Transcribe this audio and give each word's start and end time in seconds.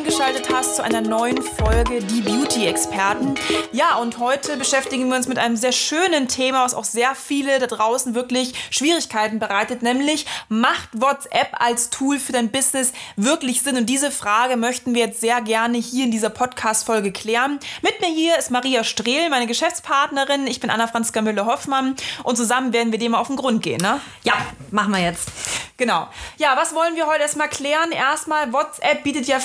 Eingeschaltet 0.00 0.48
hast 0.50 0.76
zu 0.76 0.82
einer 0.82 1.02
neuen 1.02 1.42
Folge 1.42 2.00
Die 2.00 2.22
Beauty-Experten. 2.22 3.34
Ja, 3.70 3.96
und 3.96 4.18
heute 4.18 4.56
beschäftigen 4.56 5.10
wir 5.10 5.16
uns 5.16 5.28
mit 5.28 5.38
einem 5.38 5.56
sehr 5.56 5.72
schönen 5.72 6.26
Thema, 6.26 6.64
was 6.64 6.72
auch 6.72 6.84
sehr 6.84 7.14
viele 7.14 7.58
da 7.58 7.66
draußen 7.66 8.14
wirklich 8.14 8.54
Schwierigkeiten 8.70 9.38
bereitet, 9.38 9.82
nämlich 9.82 10.24
macht 10.48 10.88
WhatsApp 10.94 11.48
als 11.52 11.90
Tool 11.90 12.18
für 12.18 12.32
dein 12.32 12.50
Business 12.50 12.94
wirklich 13.16 13.60
Sinn? 13.60 13.76
Und 13.76 13.90
diese 13.90 14.10
Frage 14.10 14.56
möchten 14.56 14.94
wir 14.94 15.04
jetzt 15.04 15.20
sehr 15.20 15.42
gerne 15.42 15.76
hier 15.76 16.06
in 16.06 16.10
dieser 16.10 16.30
Podcast-Folge 16.30 17.12
klären. 17.12 17.60
Mit 17.82 18.00
mir 18.00 18.08
hier 18.08 18.38
ist 18.38 18.50
Maria 18.50 18.84
Strehl, 18.84 19.28
meine 19.28 19.46
Geschäftspartnerin. 19.46 20.46
Ich 20.46 20.60
bin 20.60 20.70
Anna-Franziska 20.70 21.20
Müller-Hoffmann 21.20 21.94
und 22.22 22.36
zusammen 22.36 22.72
werden 22.72 22.90
wir 22.90 22.98
dem 22.98 23.14
auf 23.14 23.26
den 23.26 23.36
Grund 23.36 23.62
gehen, 23.62 23.82
ne? 23.82 24.00
Ja, 24.24 24.32
machen 24.70 24.92
wir 24.92 25.02
jetzt. 25.02 25.28
Genau. 25.76 26.08
Ja, 26.36 26.58
was 26.58 26.74
wollen 26.74 26.94
wir 26.94 27.06
heute 27.06 27.22
erstmal 27.22 27.48
klären? 27.48 27.90
Erstmal, 27.90 28.52
WhatsApp 28.52 29.02
bietet 29.02 29.26
ja 29.26 29.40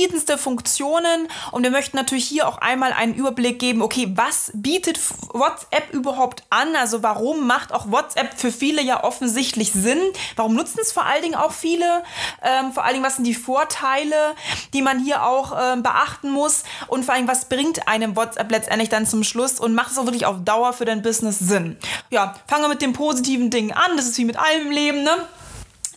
verschiedenste 0.00 0.38
Funktionen 0.38 1.28
und 1.52 1.62
wir 1.62 1.70
möchten 1.70 1.94
natürlich 1.94 2.24
hier 2.24 2.48
auch 2.48 2.56
einmal 2.56 2.94
einen 2.94 3.14
Überblick 3.14 3.58
geben, 3.58 3.82
okay, 3.82 4.10
was 4.14 4.50
bietet 4.54 4.98
WhatsApp 5.34 5.92
überhaupt 5.92 6.42
an? 6.48 6.74
Also 6.74 7.02
warum 7.02 7.46
macht 7.46 7.70
auch 7.74 7.90
WhatsApp 7.90 8.38
für 8.38 8.50
viele 8.50 8.80
ja 8.80 9.04
offensichtlich 9.04 9.72
Sinn? 9.72 9.98
Warum 10.36 10.54
nutzen 10.54 10.78
es 10.80 10.90
vor 10.90 11.04
allen 11.04 11.22
Dingen 11.22 11.34
auch 11.34 11.52
viele? 11.52 12.02
Ähm, 12.42 12.72
vor 12.72 12.84
allen 12.84 12.94
Dingen, 12.94 13.04
was 13.04 13.16
sind 13.16 13.26
die 13.26 13.34
Vorteile, 13.34 14.34
die 14.72 14.80
man 14.80 15.04
hier 15.04 15.22
auch 15.22 15.54
ähm, 15.60 15.82
beachten 15.82 16.30
muss? 16.30 16.62
Und 16.86 17.04
vor 17.04 17.12
allem, 17.12 17.28
was 17.28 17.50
bringt 17.50 17.86
einem 17.86 18.16
WhatsApp 18.16 18.50
letztendlich 18.50 18.88
dann 18.88 19.06
zum 19.06 19.22
Schluss 19.22 19.60
und 19.60 19.74
macht 19.74 19.90
es 19.90 19.98
auch 19.98 20.06
wirklich 20.06 20.24
auf 20.24 20.36
Dauer 20.42 20.72
für 20.72 20.86
dein 20.86 21.02
Business 21.02 21.38
Sinn? 21.38 21.76
Ja, 22.08 22.36
fangen 22.46 22.62
wir 22.62 22.68
mit 22.68 22.80
den 22.80 22.94
positiven 22.94 23.50
Dingen 23.50 23.72
an. 23.72 23.98
Das 23.98 24.06
ist 24.06 24.16
wie 24.16 24.24
mit 24.24 24.38
allem 24.38 24.62
im 24.62 24.70
Leben, 24.70 25.02
ne? 25.02 25.28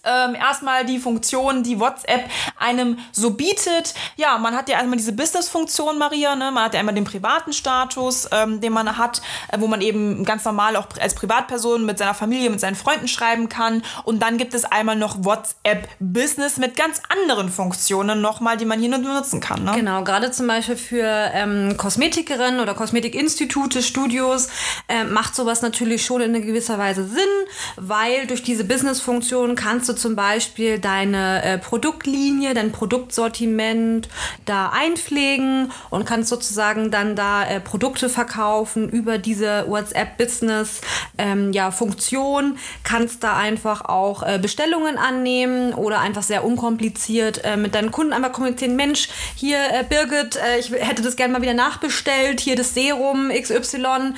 Ähm, 0.04 0.36
erstmal 0.36 0.86
die 0.86 1.00
Funktion, 1.00 1.64
die 1.64 1.80
WhatsApp 1.80 2.30
einem 2.60 2.98
so 3.12 3.32
bietet. 3.32 3.94
Ja, 4.16 4.38
man 4.38 4.56
hat 4.56 4.70
ja 4.70 4.78
einmal 4.78 4.98
diese 4.98 5.14
Business-Funktion, 5.14 5.98
Maria, 5.98 6.36
ne? 6.36 6.52
man 6.52 6.66
hat 6.66 6.74
ja 6.74 6.80
einmal 6.80 6.96
den 6.96 7.06
privaten 7.06 7.54
Status, 7.54 8.28
ähm, 8.32 8.62
den 8.62 8.74
man 8.74 8.98
hat, 8.98 9.22
äh, 9.50 9.60
wo 9.60 9.68
man 9.68 9.82
eben 9.82 10.24
ganz 10.26 10.46
normal 10.46 10.76
auch 10.76 10.88
als 11.00 11.16
Privatperson 11.16 11.86
mit 11.86 11.98
seiner 11.98 12.14
Familie, 12.14 12.50
mit 12.50 12.60
seinen 12.60 12.76
Freunden 12.76 13.08
schreiben 13.08 13.50
kann. 13.50 13.84
Und 14.04 14.22
dann 14.22 14.38
gibt 14.38 14.54
es 14.54 14.66
einmal 14.66 14.96
noch 14.96 15.24
WhatsApp 15.24 15.88
Business 16.00 16.58
mit 16.58 16.76
ganz 16.76 17.02
anderen 17.10 17.50
Funktionen 17.50 18.22
nochmal, 18.22 18.58
die 18.58 18.66
man 18.66 18.80
hier 18.80 18.90
nur 18.90 19.00
benutzen 19.00 19.40
kann. 19.40 19.64
Ne? 19.64 19.74
Genau, 19.76 20.04
gerade 20.04 20.32
zum 20.32 20.48
Beispiel 20.48 20.76
für 20.76 21.32
ähm, 21.34 21.76
Kosmetikerinnen 21.78 22.60
oder 22.60 22.74
Kosmetikinstitute, 22.74 23.82
Studios 23.82 24.50
äh, 24.88 25.04
macht 25.04 25.36
sowas 25.36 25.62
natürlich 25.62 26.06
schon 26.06 26.22
in 26.22 26.34
gewisser 26.34 26.78
Weise 26.78 27.06
Sinn, 27.08 27.30
weil 27.78 28.28
durch 28.28 28.44
diese 28.44 28.64
Business-Funktion 28.64 29.56
kannst 29.56 29.90
du 29.90 29.93
zum 29.94 30.16
Beispiel 30.16 30.80
deine 30.80 31.44
äh, 31.44 31.58
Produktlinie, 31.58 32.54
dein 32.54 32.72
Produktsortiment 32.72 34.10
da 34.46 34.70
einpflegen 34.70 35.72
und 35.90 36.06
kannst 36.06 36.30
sozusagen 36.30 36.92
dann 36.92 37.16
da 37.16 37.46
äh, 37.46 37.60
Produkte 37.60 38.10
verkaufen 38.10 38.90
über 38.90 39.18
diese 39.18 39.66
WhatsApp-Business 39.68 40.82
ähm, 41.18 41.52
ja, 41.54 41.72
Funktion. 41.72 42.58
Kannst 42.84 43.24
da 43.24 43.38
einfach 43.38 43.86
auch 43.86 44.24
äh, 44.24 44.40
Bestellungen 44.40 44.98
annehmen 44.98 45.74
oder 45.74 46.00
einfach 46.00 46.24
sehr 46.24 46.44
unkompliziert 46.44 47.44
äh, 47.44 47.58
mit 47.58 47.76
deinen 47.76 47.92
Kunden 47.92 48.14
einfach 48.14 48.32
kommunizieren. 48.32 48.76
Mensch, 48.76 49.10
hier 49.36 49.58
äh, 49.58 49.84
Birgit, 49.88 50.36
äh, 50.36 50.60
ich 50.60 50.72
hätte 50.72 51.02
das 51.02 51.16
gerne 51.16 51.34
mal 51.34 51.42
wieder 51.42 51.54
nachbestellt. 51.54 52.40
Hier 52.40 52.56
das 52.56 52.74
Serum 52.74 53.30
XY, 53.30 54.14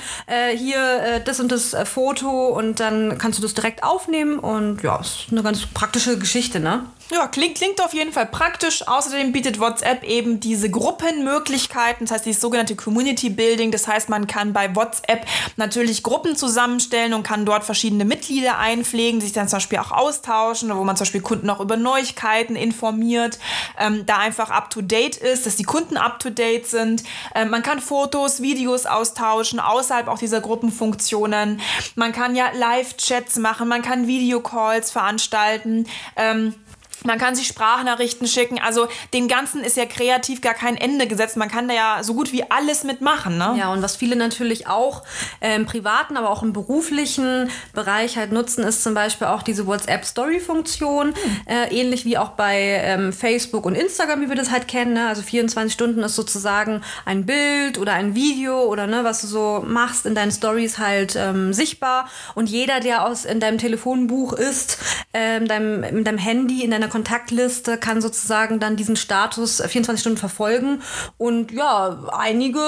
hier 0.56 1.20
das 1.24 1.40
und 1.40 1.52
das 1.52 1.76
Foto 1.84 2.48
und 2.48 2.80
dann 2.80 3.18
kannst 3.18 3.38
du 3.38 3.42
das 3.42 3.54
direkt 3.54 3.82
aufnehmen 3.82 4.38
und 4.38 4.82
ja, 4.82 5.00
ist 5.00 5.26
eine 5.30 5.42
ganz 5.42 5.65
praktische 5.74 6.18
Geschichte, 6.18 6.60
ne? 6.60 6.82
Ja, 7.08 7.28
klingt, 7.28 7.56
klingt 7.56 7.80
auf 7.80 7.94
jeden 7.94 8.12
Fall 8.12 8.26
praktisch. 8.26 8.86
Außerdem 8.86 9.30
bietet 9.30 9.60
WhatsApp 9.60 10.02
eben 10.02 10.40
diese 10.40 10.68
Gruppenmöglichkeiten, 10.68 12.04
das 12.04 12.10
heißt 12.16 12.26
die 12.26 12.32
sogenannte 12.32 12.74
Community 12.74 13.30
Building. 13.30 13.70
Das 13.70 13.86
heißt, 13.86 14.08
man 14.08 14.26
kann 14.26 14.52
bei 14.52 14.74
WhatsApp 14.74 15.24
natürlich 15.56 16.02
Gruppen 16.02 16.34
zusammenstellen 16.34 17.14
und 17.14 17.22
kann 17.22 17.46
dort 17.46 17.62
verschiedene 17.62 18.04
Mitglieder 18.04 18.58
einpflegen, 18.58 19.20
sich 19.20 19.32
dann 19.32 19.46
zum 19.46 19.58
Beispiel 19.58 19.78
auch 19.78 19.92
austauschen, 19.92 20.76
wo 20.76 20.82
man 20.82 20.96
zum 20.96 21.04
Beispiel 21.04 21.20
Kunden 21.20 21.48
auch 21.48 21.60
über 21.60 21.76
Neuigkeiten 21.76 22.56
informiert, 22.56 23.38
ähm, 23.78 24.04
da 24.04 24.18
einfach 24.18 24.50
up 24.50 24.70
to 24.70 24.82
date 24.82 25.16
ist, 25.16 25.46
dass 25.46 25.54
die 25.54 25.62
Kunden 25.62 25.96
up 25.96 26.18
to 26.18 26.30
date 26.30 26.66
sind. 26.66 27.04
Ähm, 27.36 27.50
man 27.50 27.62
kann 27.62 27.78
Fotos, 27.78 28.42
Videos 28.42 28.84
austauschen, 28.84 29.60
außerhalb 29.60 30.08
auch 30.08 30.18
dieser 30.18 30.40
Gruppenfunktionen. 30.40 31.60
Man 31.94 32.10
kann 32.10 32.34
ja 32.34 32.50
Live-Chats 32.52 33.36
machen, 33.36 33.68
man 33.68 33.82
kann 33.82 34.08
Videocalls 34.08 34.90
veranstalten. 34.90 35.86
Ähm, 36.16 36.54
man 37.04 37.18
kann 37.18 37.34
sich 37.34 37.46
Sprachnachrichten 37.46 38.26
schicken. 38.26 38.58
Also 38.58 38.88
dem 39.12 39.28
Ganzen 39.28 39.62
ist 39.62 39.76
ja 39.76 39.86
kreativ 39.86 40.40
gar 40.40 40.54
kein 40.54 40.76
Ende 40.76 41.06
gesetzt. 41.06 41.36
Man 41.36 41.48
kann 41.48 41.68
da 41.68 41.74
ja 41.74 42.02
so 42.02 42.14
gut 42.14 42.32
wie 42.32 42.50
alles 42.50 42.84
mitmachen. 42.84 43.38
Ne? 43.38 43.56
Ja, 43.58 43.72
und 43.72 43.82
was 43.82 43.96
viele 43.96 44.16
natürlich 44.16 44.66
auch 44.66 45.02
äh, 45.40 45.54
im 45.54 45.66
privaten, 45.66 46.16
aber 46.16 46.30
auch 46.30 46.42
im 46.42 46.52
beruflichen 46.52 47.50
Bereich 47.72 48.16
halt 48.16 48.32
nutzen, 48.32 48.64
ist 48.64 48.82
zum 48.82 48.94
Beispiel 48.94 49.26
auch 49.26 49.42
diese 49.42 49.66
WhatsApp-Story-Funktion. 49.66 51.08
Hm. 51.08 51.14
Äh, 51.46 51.74
ähnlich 51.74 52.04
wie 52.04 52.18
auch 52.18 52.30
bei 52.30 52.56
ähm, 52.58 53.12
Facebook 53.12 53.66
und 53.66 53.74
Instagram, 53.74 54.22
wie 54.22 54.28
wir 54.28 54.36
das 54.36 54.50
halt 54.50 54.68
kennen. 54.68 54.94
Ne? 54.94 55.08
Also 55.08 55.22
24 55.22 55.72
Stunden 55.72 56.02
ist 56.02 56.16
sozusagen 56.16 56.82
ein 57.04 57.26
Bild 57.26 57.78
oder 57.78 57.92
ein 57.92 58.14
Video 58.14 58.64
oder 58.64 58.86
ne, 58.86 59.04
was 59.04 59.20
du 59.20 59.26
so 59.26 59.64
machst 59.66 60.06
in 60.06 60.14
deinen 60.14 60.32
Stories 60.32 60.78
halt 60.78 61.16
ähm, 61.16 61.52
sichtbar. 61.52 62.08
Und 62.34 62.48
jeder, 62.48 62.80
der 62.80 63.04
aus 63.04 63.24
in 63.24 63.40
deinem 63.40 63.58
Telefonbuch 63.58 64.32
ist, 64.32 64.78
äh, 65.12 65.36
in, 65.36 65.46
deinem, 65.46 65.82
in 65.82 66.04
deinem 66.04 66.18
Handy, 66.18 66.62
in 66.62 66.70
deiner 66.70 66.85
deiner 66.86 66.92
Kontaktliste, 66.92 67.78
kann 67.78 68.00
sozusagen 68.00 68.60
dann 68.60 68.76
diesen 68.76 68.96
Status 68.96 69.60
24 69.60 70.00
Stunden 70.00 70.18
verfolgen. 70.18 70.82
Und 71.18 71.52
ja, 71.52 71.98
einige 72.16 72.60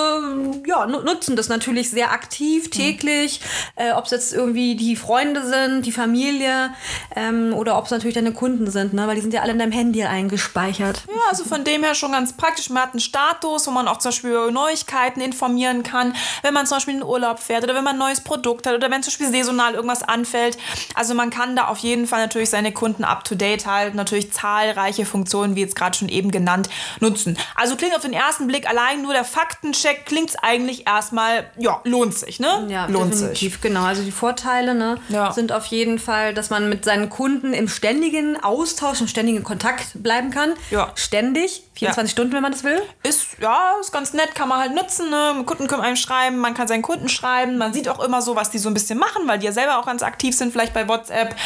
ja, 0.67 0.87
nutzen 0.87 1.37
das 1.37 1.49
natürlich 1.49 1.91
sehr 1.91 2.13
aktiv, 2.13 2.67
mhm. 2.67 2.71
täglich. 2.71 3.41
Mhm. 3.77 3.83
Äh, 3.85 3.93
ob 3.93 4.07
es 4.07 4.11
jetzt 4.11 4.33
irgendwie 4.33 4.77
die 4.77 4.97
Freunde 4.97 5.47
sind, 5.47 5.87
die 5.87 5.93
Familie 5.93 6.71
ähm, 7.17 7.55
oder 7.55 7.79
ob 7.79 7.87
es 7.87 7.91
natürlich 7.91 8.15
deine 8.15 8.33
Kunden 8.33 8.71
sind, 8.71 8.93
ne? 8.93 9.07
weil 9.07 9.15
die 9.15 9.21
sind 9.21 9.35
ja 9.35 9.43
alle 9.43 9.53
in 9.53 9.59
deinem 9.59 9.73
Handy 9.73 10.03
eingespeichert. 10.05 11.05
Ja, 11.09 11.21
also 11.31 11.45
von 11.45 11.65
dem 11.65 11.83
her 11.83 11.95
schon 11.95 12.13
ganz 12.13 12.33
praktisch. 12.33 12.71
Man 12.71 12.83
hat 12.83 12.93
einen 12.93 13.01
Status, 13.01 13.67
wo 13.67 13.71
man 13.71 13.89
auch 13.89 13.99
zum 13.99 14.11
Beispiel 14.11 14.31
über 14.31 14.51
Neuigkeiten 14.51 15.21
informieren 15.21 15.83
kann, 15.83 16.15
wenn 16.43 16.55
man 16.55 16.67
zum 16.67 16.77
Beispiel 16.77 16.95
in 16.95 17.01
den 17.01 17.09
Urlaub 17.09 17.39
fährt 17.39 17.65
oder 17.65 17.75
wenn 17.75 17.85
man 17.85 17.97
ein 17.97 17.99
neues 17.99 18.21
Produkt 18.21 18.67
hat 18.67 18.75
oder 18.75 18.91
wenn 18.91 19.03
zum 19.03 19.13
Beispiel 19.13 19.31
saisonal 19.31 19.75
irgendwas 19.75 20.03
anfällt. 20.03 20.59
Also 20.95 21.15
man 21.15 21.31
kann 21.31 21.57
da 21.57 21.69
auf 21.69 21.79
jeden 21.79 22.07
Fall 22.07 22.21
natürlich 22.21 22.51
seine 22.51 22.73
Kunden 22.73 23.05
up 23.05 23.25
to 23.25 23.35
date 23.35 23.67
halten 23.67 23.99
natürlich 24.09 24.33
zahlreiche 24.33 25.05
Funktionen, 25.05 25.57
wie 25.57 25.61
jetzt 25.61 25.77
gerade 25.77 25.97
schon 25.97 26.09
eben 26.09 26.31
genannt, 26.31 26.69
nutzen. 27.01 27.37
Also 27.55 27.77
klingt 27.77 27.95
auf 27.95 28.03
den 28.03 28.13
ersten 28.13 28.47
Blick 28.47 28.69
allein 28.69 29.03
nur 29.03 29.13
der 29.13 29.25
Faktencheck, 29.25 30.07
klingt 30.07 30.31
es 30.31 30.37
eigentlich 30.37 30.87
erstmal, 30.87 31.51
ja, 31.57 31.81
lohnt 31.85 32.15
sich, 32.15 32.41
ne? 32.41 32.67
Ja, 32.69 32.87
lohnt 32.87 33.13
definitiv, 33.13 33.55
sich. 33.55 33.61
genau. 33.61 33.85
Also 33.85 34.03
die 34.03 34.13
Vorteile 34.13 34.75
ne, 34.75 34.99
ja. 35.09 35.33
sind 35.33 35.53
auf 35.53 35.67
jeden 35.67 35.99
Fall, 35.99 36.35
dass 36.35 36.51
man 36.51 36.69
mit 36.69 36.85
seinen 36.85 37.11
Kunden 37.11 37.53
im 37.53 37.69
ständigen 37.69 38.43
Austausch, 38.43 39.01
im 39.01 39.09
ständigen 39.09 39.43
Kontakt 39.45 40.03
bleiben 40.03 40.31
kann. 40.31 40.55
Ja. 40.71 40.93
Ständig, 40.95 41.63
24 41.79 42.11
ja. 42.11 42.13
Stunden, 42.13 42.33
wenn 42.33 42.43
man 42.43 42.53
das 42.53 42.65
will. 42.65 42.83
Ist, 43.05 43.39
ja, 43.41 43.75
ist 43.81 43.93
ganz 43.93 44.13
nett, 44.13 44.35
kann 44.35 44.49
man 44.49 44.59
halt 44.59 44.75
nutzen. 44.75 45.11
Ne? 45.11 45.45
Kunden 45.47 45.69
können 45.69 45.83
einem 45.83 45.97
schreiben, 45.97 46.39
man 46.39 46.55
kann 46.55 46.67
seinen 46.67 46.83
Kunden 46.83 47.09
schreiben. 47.09 47.57
Man 47.57 47.73
sieht 47.73 47.89
auch 47.89 48.01
immer 48.01 48.21
so, 48.21 48.35
was 48.35 48.51
die 48.51 48.59
so 48.59 48.69
ein 48.69 48.75
bisschen 48.75 48.99
machen, 48.99 49.23
weil 49.27 49.39
die 49.39 49.47
ja 49.47 49.53
selber 49.53 49.79
auch 49.79 49.87
ganz 49.87 50.03
aktiv 50.03 50.37
sind, 50.37 50.53
vielleicht 50.53 50.75
bei 50.75 50.89
WhatsApp. 50.89 51.37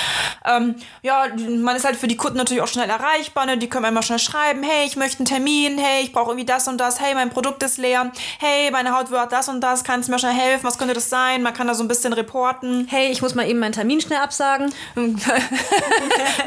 Ähm, 0.46 0.76
ja, 1.02 1.26
man 1.58 1.76
ist 1.76 1.84
halt 1.84 1.96
für 1.96 2.08
die 2.08 2.16
Kunden 2.16 2.38
natürlich 2.38 2.62
auch 2.62 2.68
schnell 2.68 2.88
erreichbar. 2.88 3.44
Ne? 3.44 3.58
Die 3.58 3.68
können 3.68 3.84
einmal 3.84 4.02
schnell 4.02 4.18
schreiben, 4.18 4.62
hey, 4.62 4.86
ich 4.86 4.96
möchte 4.96 5.18
einen 5.18 5.26
Termin, 5.26 5.78
hey, 5.78 6.02
ich 6.02 6.12
brauche 6.12 6.30
irgendwie 6.30 6.46
das 6.46 6.66
und 6.66 6.78
das, 6.78 7.00
hey, 7.00 7.14
mein 7.14 7.30
Produkt 7.30 7.62
ist 7.62 7.76
leer, 7.76 8.10
hey, 8.38 8.70
meine 8.70 8.96
Haut 8.96 9.10
wird 9.10 9.32
das 9.32 9.48
und 9.48 9.60
das, 9.60 9.84
kannst 9.84 10.08
du 10.08 10.12
mir 10.12 10.18
schnell 10.18 10.32
helfen, 10.32 10.64
was 10.64 10.78
könnte 10.78 10.94
das 10.94 11.10
sein? 11.10 11.42
Man 11.42 11.52
kann 11.52 11.66
da 11.66 11.74
so 11.74 11.84
ein 11.84 11.88
bisschen 11.88 12.12
reporten. 12.14 12.86
Hey, 12.88 13.10
ich 13.10 13.20
muss 13.20 13.34
mal 13.34 13.48
eben 13.48 13.58
meinen 13.58 13.72
Termin 13.72 14.00
schnell 14.00 14.20
absagen. 14.20 14.72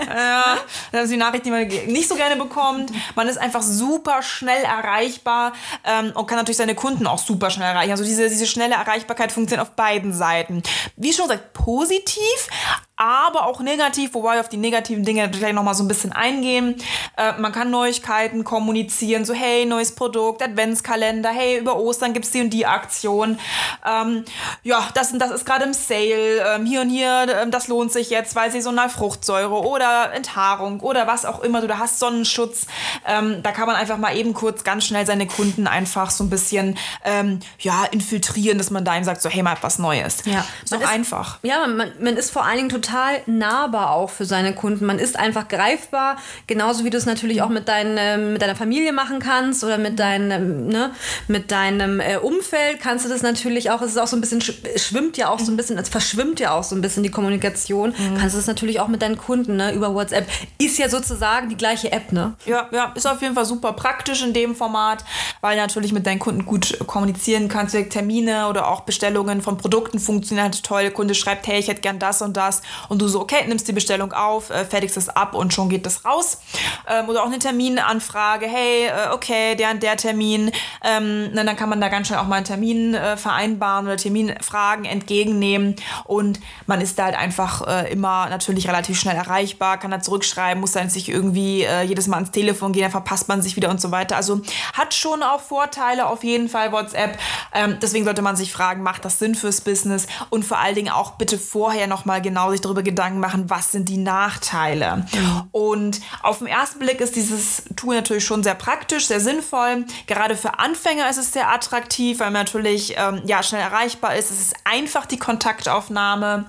ja, 0.09 0.57
das 0.91 1.03
ist 1.03 1.11
die 1.11 1.17
Nachricht, 1.17 1.45
die 1.45 1.51
man 1.51 1.67
nicht 1.67 2.07
so 2.07 2.15
gerne 2.15 2.35
bekommt. 2.35 2.91
Man 3.15 3.27
ist 3.27 3.37
einfach 3.37 3.61
super 3.77 4.21
schnell 4.21 4.63
erreichbar 4.63 5.53
ähm, 5.83 6.11
und 6.15 6.27
kann 6.27 6.37
natürlich 6.37 6.57
seine 6.57 6.75
Kunden 6.75 7.07
auch 7.07 7.19
super 7.19 7.49
schnell 7.49 7.69
erreichen. 7.69 7.91
Also 7.91 8.03
diese, 8.03 8.29
diese 8.29 8.47
schnelle 8.47 8.75
Erreichbarkeit 8.75 9.31
funktioniert 9.31 9.67
auf 9.67 9.75
beiden 9.75 10.13
Seiten. 10.13 10.63
Wie 10.95 11.13
schon 11.13 11.27
gesagt, 11.27 11.53
positiv, 11.53 12.47
aber 12.97 13.45
auch 13.45 13.59
negativ, 13.59 14.13
wobei 14.13 14.35
wir 14.35 14.39
auf 14.39 14.47
die 14.47 14.57
negativen 14.57 15.03
Dinge 15.03 15.29
gleich 15.29 15.53
nochmal 15.53 15.75
so 15.75 15.83
ein 15.83 15.87
bisschen 15.87 16.13
eingehen. 16.13 16.75
Äh, 17.17 17.33
man 17.39 17.51
kann 17.51 17.69
Neuigkeiten 17.69 18.45
kommunizieren, 18.45 19.25
so 19.25 19.33
hey, 19.33 19.65
neues 19.65 19.95
Produkt, 19.95 20.41
Adventskalender, 20.41 21.29
hey, 21.29 21.57
über 21.59 21.77
Ostern 21.77 22.13
gibt 22.13 22.25
es 22.25 22.31
die 22.31 22.41
und 22.41 22.51
die 22.51 22.65
Aktion. 22.65 23.37
Ähm, 23.85 24.23
ja, 24.63 24.87
das 24.93 25.11
und 25.11 25.19
das 25.19 25.31
ist 25.31 25.45
gerade 25.45 25.65
im 25.65 25.73
Sale, 25.73 26.45
ähm, 26.55 26.65
hier 26.65 26.81
und 26.81 26.89
hier, 26.89 27.27
ähm, 27.41 27.51
das 27.51 27.67
lohnt 27.67 27.91
sich 27.91 28.09
jetzt, 28.09 28.33
weil 28.35 28.49
saisonal 28.49 28.87
Fruchtsäure 28.87 29.65
oder 29.65 30.13
Enthaarung 30.13 30.79
oder 30.79 31.05
was 31.05 31.25
auch 31.25 31.41
immer 31.41 31.59
du 31.59 31.67
da 31.67 31.79
hast, 31.79 31.99
Sonnenschutz. 31.99 32.65
Ähm, 33.05 33.43
da 33.43 33.51
kann 33.51 33.67
man 33.67 33.75
einfach 33.75 33.97
mal 33.97 34.15
eben 34.15 34.33
kurz 34.33 34.63
ganz 34.63 34.85
schnell 34.85 35.05
seine 35.05 35.27
Kunden 35.27 35.67
einfach 35.67 36.11
so 36.11 36.23
ein 36.23 36.29
bisschen 36.29 36.77
ähm, 37.03 37.41
ja, 37.59 37.83
infiltrieren, 37.91 38.57
dass 38.57 38.71
man 38.71 38.85
da 38.85 38.95
ihm 38.95 39.03
sagt, 39.03 39.21
so 39.21 39.27
hey, 39.29 39.43
mal 39.43 39.57
was 39.59 39.79
Neues. 39.79 40.19
Ja, 40.23 40.45
so 40.63 40.77
einfach. 40.77 41.39
Ja, 41.43 41.67
man, 41.67 41.91
man 41.99 42.15
ist 42.15 42.31
vor 42.31 42.45
allen 42.45 42.57
Dingen 42.57 42.69
total 42.69 42.84
nahbar 43.27 43.91
auch 43.91 44.09
für 44.09 44.25
seine 44.25 44.53
Kunden. 44.53 44.85
Man 44.85 44.99
ist 44.99 45.17
einfach 45.17 45.47
greifbar, 45.47 46.17
genauso 46.47 46.83
wie 46.83 46.89
du 46.89 46.97
es 46.97 47.05
natürlich 47.05 47.41
auch 47.41 47.49
mit, 47.49 47.67
dein, 47.67 47.95
ähm, 47.97 48.33
mit 48.33 48.41
deiner 48.41 48.55
Familie 48.55 48.93
machen 48.93 49.19
kannst 49.19 49.63
oder 49.63 49.77
mit 49.77 49.99
deinem, 49.99 50.67
ne, 50.67 50.91
mit 51.27 51.51
deinem 51.51 51.99
äh, 51.99 52.17
Umfeld 52.17 52.79
kannst 52.79 53.05
du 53.05 53.09
das 53.09 53.21
natürlich 53.21 53.71
auch. 53.71 53.81
Es 53.81 53.91
ist 53.91 53.97
auch 53.97 54.07
so 54.07 54.17
ein 54.17 54.21
bisschen, 54.21 54.41
schwimmt 54.41 55.17
ja 55.17 55.29
auch 55.29 55.39
so 55.39 55.51
ein 55.51 55.57
bisschen, 55.57 55.77
es 55.77 55.89
verschwimmt 55.89 56.39
ja 56.39 56.53
auch 56.53 56.63
so 56.63 56.75
ein 56.75 56.81
bisschen 56.81 57.03
die 57.03 57.11
Kommunikation. 57.11 57.89
Mhm. 57.89 58.17
Kannst 58.17 58.35
du 58.35 58.39
das 58.39 58.47
natürlich 58.47 58.79
auch 58.79 58.87
mit 58.87 59.01
deinen 59.01 59.17
Kunden 59.17 59.55
ne, 59.55 59.73
über 59.73 59.93
WhatsApp. 59.93 60.27
Ist 60.57 60.77
ja 60.77 60.89
sozusagen 60.89 61.49
die 61.49 61.57
gleiche 61.57 61.91
App, 61.91 62.11
ne? 62.11 62.35
Ja, 62.45 62.67
ja, 62.71 62.91
ist 62.95 63.07
auf 63.07 63.21
jeden 63.21 63.35
Fall 63.35 63.45
super 63.45 63.73
praktisch 63.73 64.23
in 64.23 64.33
dem 64.33 64.55
Format, 64.55 65.03
weil 65.41 65.57
natürlich 65.57 65.91
mit 65.91 66.05
deinen 66.05 66.19
Kunden 66.19 66.45
gut 66.45 66.77
kommunizieren 66.87 67.47
kannst. 67.47 67.75
Termine 67.89 68.47
oder 68.47 68.67
auch 68.67 68.81
Bestellungen 68.81 69.41
von 69.41 69.57
Produkten 69.57 69.99
funktionieren 69.99 70.45
halt 70.45 70.63
toll. 70.63 70.81
Der 70.81 70.91
Kunde 70.91 71.15
schreibt, 71.15 71.47
hey, 71.47 71.59
ich 71.59 71.67
hätte 71.67 71.81
gern 71.81 71.99
das 71.99 72.21
und 72.21 72.37
das. 72.37 72.61
Und 72.89 73.01
du 73.01 73.07
so, 73.07 73.21
okay, 73.21 73.45
nimmst 73.47 73.67
die 73.67 73.73
Bestellung 73.73 74.13
auf, 74.13 74.49
äh, 74.49 74.65
fertigst 74.65 74.97
es 74.97 75.09
ab 75.09 75.33
und 75.33 75.53
schon 75.53 75.69
geht 75.69 75.85
das 75.85 76.05
raus. 76.05 76.39
Ähm, 76.87 77.09
oder 77.09 77.23
auch 77.23 77.27
eine 77.27 77.39
Terminanfrage, 77.39 78.47
hey, 78.47 78.87
äh, 78.87 79.13
okay, 79.13 79.55
der 79.55 79.71
und 79.71 79.83
der 79.83 79.97
Termin. 79.97 80.51
Ähm, 80.83 81.31
dann 81.33 81.55
kann 81.55 81.69
man 81.69 81.81
da 81.81 81.89
ganz 81.89 82.07
schnell 82.07 82.19
auch 82.19 82.27
mal 82.27 82.37
einen 82.37 82.45
Termin 82.45 82.93
äh, 82.93 83.17
vereinbaren 83.17 83.85
oder 83.85 83.97
Terminfragen 83.97 84.85
entgegennehmen. 84.85 85.75
Und 86.03 86.39
man 86.65 86.81
ist 86.81 86.99
da 86.99 87.05
halt 87.05 87.15
einfach 87.15 87.65
äh, 87.67 87.91
immer 87.91 88.29
natürlich 88.29 88.67
relativ 88.67 88.99
schnell 88.99 89.15
erreichbar, 89.15 89.77
kann 89.77 89.91
da 89.91 89.99
zurückschreiben, 89.99 90.59
muss 90.59 90.73
dann 90.73 90.89
sich 90.89 91.09
irgendwie 91.09 91.63
äh, 91.63 91.83
jedes 91.83 92.07
Mal 92.07 92.17
ans 92.17 92.31
Telefon 92.31 92.73
gehen, 92.73 92.81
dann 92.83 92.91
verpasst 92.91 93.27
man 93.27 93.41
sich 93.41 93.55
wieder 93.55 93.69
und 93.69 93.79
so 93.79 93.91
weiter. 93.91 94.15
Also 94.15 94.41
hat 94.73 94.93
schon 94.93 95.23
auch 95.23 95.41
Vorteile 95.41 96.07
auf 96.07 96.23
jeden 96.23 96.49
Fall 96.49 96.71
WhatsApp. 96.71 97.17
Ähm, 97.53 97.77
deswegen 97.81 98.05
sollte 98.05 98.21
man 98.21 98.35
sich 98.35 98.51
fragen, 98.51 98.83
macht 98.83 99.05
das 99.05 99.19
Sinn 99.19 99.35
fürs 99.35 99.61
Business? 99.61 100.07
Und 100.29 100.45
vor 100.45 100.59
allen 100.59 100.75
Dingen 100.75 100.89
auch 100.89 101.11
bitte 101.11 101.37
vorher 101.37 101.87
nochmal 101.87 102.21
genau 102.21 102.51
sich 102.51 102.61
darüber 102.65 102.83
Gedanken 102.83 103.19
machen, 103.19 103.49
was 103.49 103.71
sind 103.71 103.87
die 103.89 103.97
Nachteile. 103.97 104.97
Mhm. 104.97 105.43
Und 105.51 106.01
auf 106.21 106.39
den 106.39 106.47
ersten 106.47 106.79
Blick 106.79 106.99
ist 106.99 107.15
dieses 107.15 107.63
Tool 107.75 107.95
natürlich 107.95 108.25
schon 108.25 108.43
sehr 108.43 108.55
praktisch, 108.55 109.07
sehr 109.07 109.19
sinnvoll. 109.19 109.85
Gerade 110.07 110.35
für 110.35 110.59
Anfänger 110.59 111.09
ist 111.09 111.17
es 111.17 111.31
sehr 111.31 111.49
attraktiv, 111.49 112.19
weil 112.19 112.31
man 112.31 112.43
natürlich 112.43 112.95
ähm, 112.97 113.21
ja, 113.25 113.43
schnell 113.43 113.61
erreichbar 113.61 114.15
ist. 114.15 114.31
Es 114.31 114.41
ist 114.41 114.55
einfach 114.63 115.05
die 115.05 115.19
Kontaktaufnahme. 115.19 116.45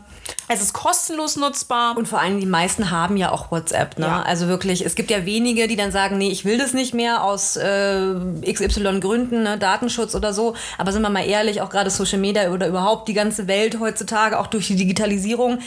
Es 0.48 0.62
ist 0.62 0.72
kostenlos 0.72 1.36
nutzbar. 1.36 1.96
Und 1.96 2.06
vor 2.06 2.20
allem 2.20 2.38
die 2.38 2.46
meisten 2.46 2.90
haben 2.90 3.16
ja 3.16 3.32
auch 3.32 3.50
WhatsApp. 3.50 3.98
Ne? 3.98 4.06
Ja. 4.06 4.22
Also 4.22 4.46
wirklich, 4.46 4.84
es 4.84 4.94
gibt 4.94 5.10
ja 5.10 5.26
wenige, 5.26 5.66
die 5.66 5.76
dann 5.76 5.90
sagen, 5.90 6.18
nee, 6.18 6.28
ich 6.28 6.44
will 6.44 6.56
das 6.56 6.72
nicht 6.72 6.94
mehr 6.94 7.24
aus 7.24 7.56
äh, 7.56 8.14
XY 8.44 9.00
Gründen, 9.00 9.42
ne? 9.42 9.58
Datenschutz 9.58 10.14
oder 10.14 10.32
so. 10.32 10.54
Aber 10.78 10.92
sind 10.92 11.02
wir 11.02 11.10
mal 11.10 11.26
ehrlich, 11.26 11.60
auch 11.62 11.70
gerade 11.70 11.90
Social 11.90 12.18
Media 12.18 12.50
oder 12.50 12.68
überhaupt 12.68 13.08
die 13.08 13.14
ganze 13.14 13.48
Welt 13.48 13.78
heutzutage, 13.80 14.38
auch 14.38 14.46
durch 14.46 14.68
die 14.68 14.76
Digitalisierung, 14.76 15.58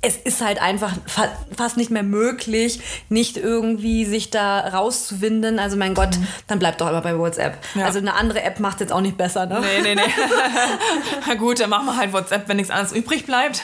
es 0.00 0.16
ist 0.16 0.44
halt 0.44 0.62
einfach 0.62 0.92
fa 1.06 1.28
fast 1.56 1.76
nicht 1.76 1.90
mehr 1.90 2.04
möglich, 2.04 2.80
nicht 3.08 3.36
irgendwie 3.36 4.04
sich 4.04 4.30
da 4.30 4.60
rauszuwinden. 4.60 5.58
Also 5.58 5.76
mein 5.76 5.94
Gott, 5.94 6.16
mhm. 6.16 6.26
dann 6.46 6.60
bleibt 6.60 6.80
doch 6.80 6.88
immer 6.88 7.02
bei 7.02 7.18
WhatsApp. 7.18 7.58
Ja. 7.74 7.86
Also 7.86 7.98
eine 7.98 8.14
andere 8.14 8.42
App 8.42 8.60
macht 8.60 8.76
es 8.76 8.80
jetzt 8.82 8.92
auch 8.92 9.00
nicht 9.00 9.16
besser. 9.16 9.46
Ne? 9.46 9.60
Nee, 9.60 9.82
nee, 9.82 9.94
nee. 9.96 10.12
Na 11.26 11.34
gut, 11.34 11.58
dann 11.58 11.70
machen 11.70 11.86
wir 11.86 11.96
halt 11.96 12.12
WhatsApp, 12.12 12.48
wenn 12.48 12.58
nichts 12.58 12.70
anderes 12.70 12.92
übrig 12.92 13.26
bleibt. 13.26 13.62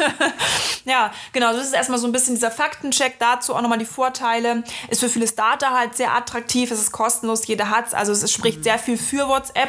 Ja, 0.84 1.12
genau, 1.32 1.52
das 1.52 1.66
ist 1.66 1.74
erstmal 1.74 1.98
so 1.98 2.06
ein 2.06 2.12
bisschen 2.12 2.34
dieser 2.34 2.50
Faktencheck 2.50 3.18
dazu, 3.18 3.54
auch 3.54 3.62
nochmal 3.62 3.78
die 3.78 3.84
Vorteile. 3.84 4.64
Ist 4.88 5.00
für 5.00 5.08
viele 5.08 5.26
Starter 5.26 5.70
halt 5.70 5.96
sehr 5.96 6.14
attraktiv, 6.14 6.70
es 6.70 6.80
ist 6.80 6.92
kostenlos, 6.92 7.46
jeder 7.46 7.70
hat 7.70 7.88
es, 7.88 7.94
also 7.94 8.12
es 8.12 8.30
spricht 8.32 8.58
mhm. 8.58 8.64
sehr 8.64 8.78
viel 8.78 8.98
für 8.98 9.28
WhatsApp. 9.28 9.68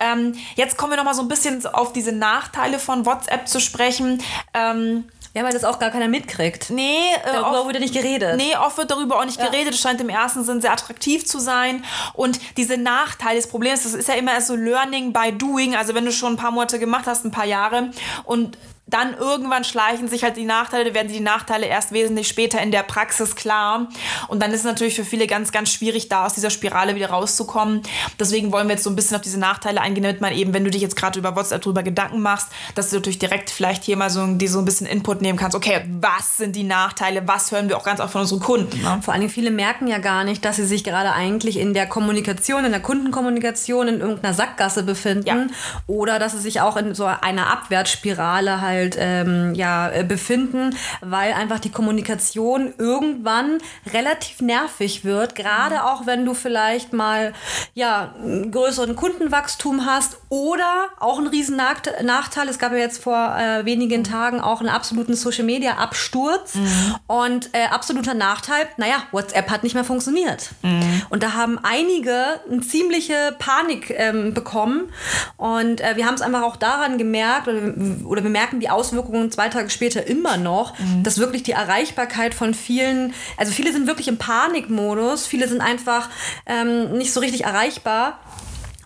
Ähm, 0.00 0.34
jetzt 0.56 0.76
kommen 0.76 0.92
wir 0.92 0.96
nochmal 0.96 1.14
so 1.14 1.22
ein 1.22 1.28
bisschen 1.28 1.64
auf 1.66 1.92
diese 1.92 2.12
Nachteile 2.12 2.78
von 2.78 3.06
WhatsApp 3.06 3.48
zu 3.48 3.60
sprechen. 3.60 4.22
Ähm, 4.54 5.04
ja, 5.34 5.44
weil 5.44 5.52
das 5.52 5.64
auch 5.64 5.78
gar 5.78 5.90
keiner 5.90 6.08
mitkriegt. 6.08 6.70
Nee, 6.70 6.98
äh, 7.22 7.32
darüber 7.32 7.58
oft, 7.58 7.66
wurde 7.66 7.80
nicht 7.80 7.94
geredet. 7.94 8.36
Nee, 8.36 8.56
oft 8.56 8.78
wird 8.78 8.90
darüber 8.90 9.20
auch 9.20 9.24
nicht 9.24 9.38
ja. 9.38 9.46
geredet. 9.46 9.74
Es 9.74 9.80
scheint 9.80 10.00
im 10.00 10.08
ersten 10.08 10.42
Sinn 10.42 10.60
sehr 10.60 10.72
attraktiv 10.72 11.26
zu 11.26 11.38
sein. 11.38 11.84
Und 12.14 12.40
diese 12.56 12.76
Nachteile, 12.76 13.36
das 13.36 13.48
Problem 13.48 13.74
ist, 13.74 13.84
das 13.84 13.94
ist 13.94 14.08
ja 14.08 14.14
immer 14.14 14.32
erst 14.32 14.48
so 14.48 14.56
Learning 14.56 15.12
by 15.12 15.32
Doing. 15.32 15.76
Also 15.76 15.94
wenn 15.94 16.04
du 16.04 16.12
schon 16.12 16.32
ein 16.32 16.36
paar 16.36 16.50
Monate 16.50 16.78
gemacht 16.78 17.06
hast, 17.06 17.24
ein 17.24 17.30
paar 17.30 17.44
Jahre 17.44 17.90
und 18.24 18.56
dann 18.88 19.14
irgendwann 19.14 19.64
schleichen 19.64 20.08
sich 20.08 20.24
halt 20.24 20.36
die 20.36 20.46
Nachteile, 20.46 20.94
werden 20.94 21.12
die 21.12 21.20
Nachteile 21.20 21.66
erst 21.66 21.92
wesentlich 21.92 22.26
später 22.26 22.60
in 22.62 22.70
der 22.70 22.82
Praxis 22.82 23.36
klar. 23.36 23.88
Und 24.28 24.42
dann 24.42 24.50
ist 24.50 24.60
es 24.60 24.64
natürlich 24.64 24.94
für 24.94 25.04
viele 25.04 25.26
ganz, 25.26 25.52
ganz 25.52 25.70
schwierig, 25.70 26.08
da 26.08 26.24
aus 26.24 26.34
dieser 26.34 26.48
Spirale 26.48 26.94
wieder 26.94 27.10
rauszukommen. 27.10 27.82
Deswegen 28.18 28.50
wollen 28.50 28.66
wir 28.66 28.74
jetzt 28.74 28.84
so 28.84 28.90
ein 28.90 28.96
bisschen 28.96 29.16
auf 29.16 29.22
diese 29.22 29.38
Nachteile 29.38 29.82
eingehen, 29.82 30.04
damit 30.04 30.22
man 30.22 30.32
eben, 30.32 30.54
wenn 30.54 30.64
du 30.64 30.70
dich 30.70 30.80
jetzt 30.80 30.96
gerade 30.96 31.18
über 31.18 31.36
WhatsApp 31.36 31.60
drüber 31.60 31.82
Gedanken 31.82 32.22
machst, 32.22 32.48
dass 32.74 32.88
du 32.88 32.96
natürlich 32.96 33.18
direkt 33.18 33.50
vielleicht 33.50 33.84
hier 33.84 33.98
mal 33.98 34.08
so, 34.08 34.26
die 34.26 34.48
so 34.48 34.58
ein 34.58 34.64
bisschen 34.64 34.86
Input 34.86 35.20
nehmen 35.20 35.38
kannst. 35.38 35.54
Okay, 35.54 35.84
was 36.00 36.38
sind 36.38 36.56
die 36.56 36.64
Nachteile? 36.64 37.28
Was 37.28 37.52
hören 37.52 37.68
wir 37.68 37.76
auch 37.76 37.84
ganz 37.84 38.00
oft 38.00 38.12
von 38.12 38.22
unseren 38.22 38.40
Kunden? 38.40 38.80
Ne? 38.80 39.00
Vor 39.02 39.12
allen 39.12 39.20
Dingen 39.20 39.32
viele 39.32 39.50
merken 39.50 39.86
ja 39.86 39.98
gar 39.98 40.24
nicht, 40.24 40.44
dass 40.46 40.56
sie 40.56 40.66
sich 40.66 40.82
gerade 40.82 41.12
eigentlich 41.12 41.58
in 41.58 41.74
der 41.74 41.86
Kommunikation, 41.86 42.64
in 42.64 42.72
der 42.72 42.80
Kundenkommunikation 42.80 43.88
in 43.88 44.00
irgendeiner 44.00 44.32
Sackgasse 44.32 44.82
befinden 44.82 45.26
ja. 45.26 45.46
oder 45.86 46.18
dass 46.18 46.32
sie 46.32 46.40
sich 46.40 46.62
auch 46.62 46.78
in 46.78 46.94
so 46.94 47.04
einer 47.04 47.50
Abwärtsspirale 47.50 48.62
halt 48.62 48.77
halt 48.78 48.96
ähm, 48.98 49.54
ja, 49.54 49.90
äh, 49.90 50.04
befinden, 50.04 50.74
weil 51.00 51.32
einfach 51.32 51.58
die 51.58 51.70
Kommunikation 51.70 52.74
irgendwann 52.78 53.58
relativ 53.92 54.40
nervig 54.40 55.04
wird, 55.04 55.34
gerade 55.34 55.76
mhm. 55.76 55.80
auch 55.80 56.06
wenn 56.06 56.24
du 56.24 56.34
vielleicht 56.34 56.92
mal 56.92 57.32
ja, 57.74 58.14
einen 58.22 58.50
größeren 58.50 58.96
Kundenwachstum 58.96 59.84
hast 59.84 60.18
oder 60.28 60.88
auch 60.98 61.18
ein 61.18 61.26
riesen 61.26 61.56
Nachteil. 61.56 62.48
Es 62.48 62.58
gab 62.58 62.72
ja 62.72 62.78
jetzt 62.78 63.02
vor 63.02 63.36
äh, 63.36 63.64
wenigen 63.64 64.04
Tagen 64.04 64.40
auch 64.40 64.60
einen 64.60 64.68
absoluten 64.68 65.14
Social 65.14 65.44
Media 65.44 65.76
Absturz 65.76 66.54
mhm. 66.54 66.94
und 67.06 67.54
äh, 67.54 67.66
absoluter 67.70 68.14
Nachteil, 68.14 68.66
naja, 68.76 69.02
WhatsApp 69.12 69.50
hat 69.50 69.62
nicht 69.62 69.74
mehr 69.74 69.84
funktioniert. 69.84 70.50
Mhm. 70.62 71.02
Und 71.10 71.22
da 71.22 71.34
haben 71.34 71.58
einige 71.62 72.40
eine 72.50 72.60
ziemliche 72.60 73.34
Panik 73.38 73.90
ähm, 73.96 74.34
bekommen 74.34 74.92
und 75.36 75.80
äh, 75.80 75.96
wir 75.96 76.06
haben 76.06 76.14
es 76.14 76.22
einfach 76.22 76.42
auch 76.42 76.56
daran 76.56 76.98
gemerkt 76.98 77.48
oder, 77.48 77.60
oder 78.04 78.22
wir 78.22 78.30
merken 78.30 78.60
die 78.60 78.67
die 78.68 78.70
Auswirkungen 78.70 79.30
zwei 79.30 79.48
Tage 79.48 79.70
später 79.70 80.06
immer 80.06 80.36
noch, 80.36 80.78
mhm. 80.78 81.02
dass 81.02 81.18
wirklich 81.18 81.42
die 81.42 81.52
Erreichbarkeit 81.52 82.34
von 82.34 82.54
vielen, 82.54 83.14
also 83.36 83.52
viele 83.52 83.72
sind 83.72 83.86
wirklich 83.86 84.08
im 84.08 84.18
Panikmodus, 84.18 85.26
viele 85.26 85.48
sind 85.48 85.60
einfach 85.60 86.10
ähm, 86.46 86.92
nicht 86.92 87.12
so 87.12 87.20
richtig 87.20 87.44
erreichbar 87.44 88.18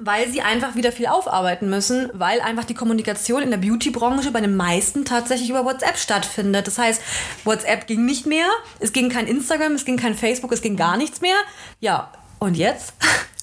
weil 0.04 0.28
sie 0.28 0.42
einfach 0.42 0.74
wieder 0.74 0.90
viel 0.90 1.06
aufarbeiten 1.06 1.70
müssen, 1.70 2.10
weil 2.12 2.40
einfach 2.40 2.64
die 2.64 2.74
Kommunikation 2.74 3.40
in 3.40 3.50
der 3.50 3.58
Beauty-Branche 3.58 4.32
bei 4.32 4.40
den 4.40 4.56
meisten 4.56 5.04
tatsächlich 5.04 5.48
über 5.48 5.64
WhatsApp 5.64 5.96
stattfindet. 5.96 6.66
Das 6.66 6.76
heißt, 6.76 7.00
WhatsApp 7.44 7.86
ging 7.86 8.04
nicht 8.04 8.26
mehr, 8.26 8.46
es 8.80 8.92
ging 8.92 9.10
kein 9.10 9.28
Instagram, 9.28 9.72
es 9.72 9.84
ging 9.84 9.96
kein 9.96 10.16
Facebook, 10.16 10.50
es 10.50 10.60
ging 10.60 10.76
gar 10.76 10.96
nichts 10.96 11.20
mehr. 11.20 11.36
Ja, 11.78 12.10
und 12.42 12.56
jetzt? 12.56 12.94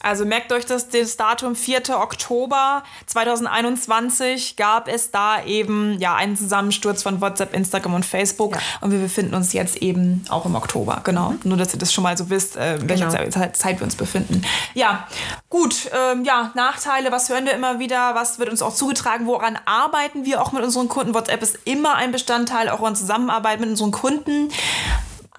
Also 0.01 0.25
merkt 0.25 0.53
euch 0.53 0.65
das, 0.65 0.87
das 0.87 1.17
Datum 1.17 1.57
4. 1.57 1.89
Oktober 1.99 2.83
2021 3.07 4.55
gab 4.55 4.87
es 4.87 5.11
da 5.11 5.43
eben 5.43 5.99
ja 5.99 6.15
einen 6.15 6.37
Zusammensturz 6.37 7.03
von 7.03 7.19
WhatsApp, 7.19 7.53
Instagram 7.53 7.95
und 7.95 8.05
Facebook 8.05 8.55
ja. 8.55 8.61
und 8.79 8.91
wir 8.91 8.99
befinden 8.99 9.33
uns 9.35 9.51
jetzt 9.51 9.77
eben 9.77 10.23
auch 10.29 10.45
im 10.45 10.55
Oktober, 10.55 11.01
genau. 11.03 11.31
Mhm. 11.31 11.39
Nur, 11.43 11.57
dass 11.57 11.73
ihr 11.73 11.79
das 11.79 11.91
schon 11.91 12.05
mal 12.05 12.17
so 12.17 12.29
wisst, 12.29 12.55
äh, 12.55 12.77
in 12.77 12.87
welcher 12.87 13.09
genau. 13.09 13.29
Zeit, 13.29 13.57
Zeit, 13.57 13.79
wir 13.81 13.83
uns 13.83 13.95
befinden. 13.95 14.41
Ja, 14.73 15.05
gut, 15.49 15.91
ähm, 15.93 16.23
ja, 16.23 16.51
Nachteile, 16.55 17.11
was 17.11 17.27
hören 17.27 17.45
wir 17.45 17.53
immer 17.53 17.79
wieder, 17.79 18.15
was 18.15 18.39
wird 18.39 18.49
uns 18.49 18.61
auch 18.61 18.73
zugetragen, 18.73 19.27
woran 19.27 19.59
arbeiten 19.65 20.23
wir 20.23 20.41
auch 20.41 20.53
mit 20.53 20.63
unseren 20.63 20.87
Kunden? 20.87 21.13
WhatsApp 21.13 21.41
ist 21.41 21.59
immer 21.65 21.95
ein 21.95 22.13
Bestandteil 22.13 22.69
auch 22.69 22.87
in 22.87 22.95
Zusammenarbeit 22.95 23.59
mit 23.59 23.69
unseren 23.69 23.91
Kunden. 23.91 24.49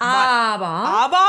Aber. 0.00 0.66
Aber, 0.66 1.26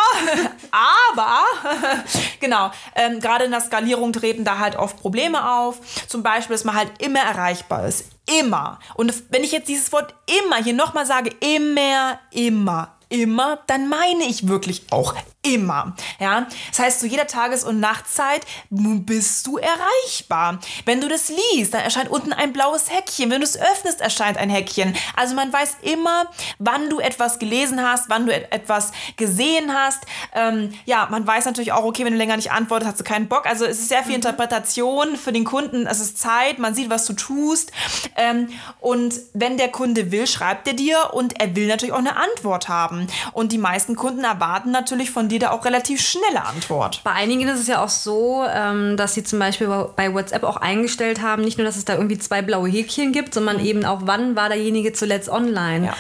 aber, 1.12 1.44
genau, 2.40 2.72
ähm, 2.96 3.20
gerade 3.20 3.44
in 3.44 3.52
der 3.52 3.60
Skalierung 3.60 4.14
treten 4.14 4.46
da 4.46 4.60
halt 4.60 4.78
oft 4.78 4.98
Probleme 4.98 5.52
auf. 5.58 5.80
Zum 6.08 6.24
Beispiel, 6.24 6.56
dass 6.56 6.64
man 6.64 6.76
halt 6.76 6.90
immer 7.00 7.20
erreichbar 7.20 7.86
ist. 7.86 8.06
Immer. 8.40 8.80
Und 8.96 9.14
wenn 9.30 9.44
ich 9.44 9.52
jetzt 9.52 9.68
dieses 9.68 9.92
Wort 9.92 10.16
immer 10.46 10.64
hier 10.64 10.74
nochmal 10.74 11.06
sage, 11.06 11.32
immer, 11.42 12.18
immer, 12.32 12.96
immer, 13.10 13.60
dann 13.68 13.90
meine 13.90 14.24
ich 14.24 14.48
wirklich 14.48 14.86
auch 14.90 15.16
immer. 15.44 15.96
Ja, 16.20 16.48
das 16.70 16.80
heißt, 16.80 17.00
zu 17.00 17.08
jeder 17.08 17.26
Tages- 17.26 17.64
und 17.64 17.80
Nachtzeit 17.80 18.46
bist 18.70 19.48
du 19.48 19.58
erreichbar. 19.58 20.60
Wenn 20.86 21.02
du 21.02 21.08
das 21.08 21.30
liest, 21.30 21.74
dann 21.74 21.82
erscheint 21.82 22.10
unten 22.10 22.32
ein 22.32 22.54
blaues 22.54 22.92
Häkchen. 22.92 23.32
Wenn 23.32 23.42
du 23.42 23.46
es 23.46 23.60
öffnest, 23.60 24.02
erscheint 24.02 24.38
ein 24.38 24.50
Häkchen. 24.50 24.96
Also 25.16 25.34
man 25.34 25.52
weiß 25.52 25.78
immer, 25.82 26.28
wann 26.60 26.90
du 26.90 27.00
etwas 27.00 27.40
gelesen 27.40 27.82
hast, 27.82 28.10
wann 28.10 28.28
du 28.28 28.34
etwas 28.34 28.92
gesehen 29.18 29.74
hast. 29.74 30.04
Ähm, 30.34 30.74
ja, 30.86 31.08
man 31.10 31.26
weiß 31.26 31.46
natürlich 31.46 31.72
auch, 31.72 31.86
okay, 31.86 32.06
wenn 32.06 32.14
du 32.14 32.20
länger 32.20 32.36
nicht 32.36 32.52
antwortest, 32.52 32.92
hast 32.92 33.00
du 33.00 33.04
keinen 33.04 33.28
Bock. 33.28 33.48
Also 33.48 33.66
es 33.66 33.80
ist 33.80 33.90
sehr 33.90 34.04
viel 34.04 34.12
mhm. 34.12 34.18
Interpretation 34.18 35.16
für 35.18 35.32
den 35.32 35.44
Kunden. 35.44 35.88
Es 35.88 36.00
ist 36.00 36.20
Zeit, 36.20 36.60
man 36.60 36.76
sieht, 36.76 36.92
was 36.92 37.06
du 37.06 37.14
tust. 37.14 37.72
Ähm, 38.16 38.50
und 38.80 39.16
wenn 39.34 39.58
der 39.58 39.70
Kunde 39.70 40.12
will, 40.12 40.28
schreibt 40.28 40.68
er 40.68 40.76
dir 40.76 41.14
und 41.14 41.40
er 41.40 41.56
will 41.56 41.68
natürlich 41.68 41.94
auch 41.94 42.00
eine 42.00 42.16
Antwort 42.16 42.70
haben. 42.70 43.08
Und 43.32 43.52
die 43.52 43.58
meisten 43.58 43.96
Kunden 43.96 44.24
erwarten 44.24 44.70
natürlich 44.70 45.10
von 45.10 45.31
dir 45.32 45.40
da 45.40 45.52
auch 45.52 45.66
relativ 45.66 46.02
schnelle 46.02 46.46
Antwort. 46.46 47.02
Bei 47.04 47.12
einigen 47.12 47.48
ist 47.48 47.60
es 47.60 47.68
ja 47.68 47.84
auch 47.84 47.90
so, 47.90 48.46
ähm, 48.48 48.98
dass 48.98 49.14
sie 49.14 49.24
zum 49.24 49.40
Beispiel 49.40 49.68
bei 49.96 50.14
WhatsApp 50.14 50.44
auch 50.44 50.58
eingestellt 50.58 51.22
haben, 51.22 51.44
nicht 51.44 51.58
nur, 51.58 51.66
dass 51.66 51.78
es 51.78 51.86
da 51.86 51.96
irgendwie 51.96 52.18
zwei 52.18 52.42
blaue 52.42 52.70
Häkchen 52.70 53.12
gibt, 53.12 53.34
sondern 53.34 53.64
eben 53.64 53.86
auch, 53.86 54.02
wann 54.04 54.36
war 54.36 54.50
derjenige 54.50 54.94
zuletzt 54.94 55.30
online. 55.30 55.88
Ja. 55.88 55.96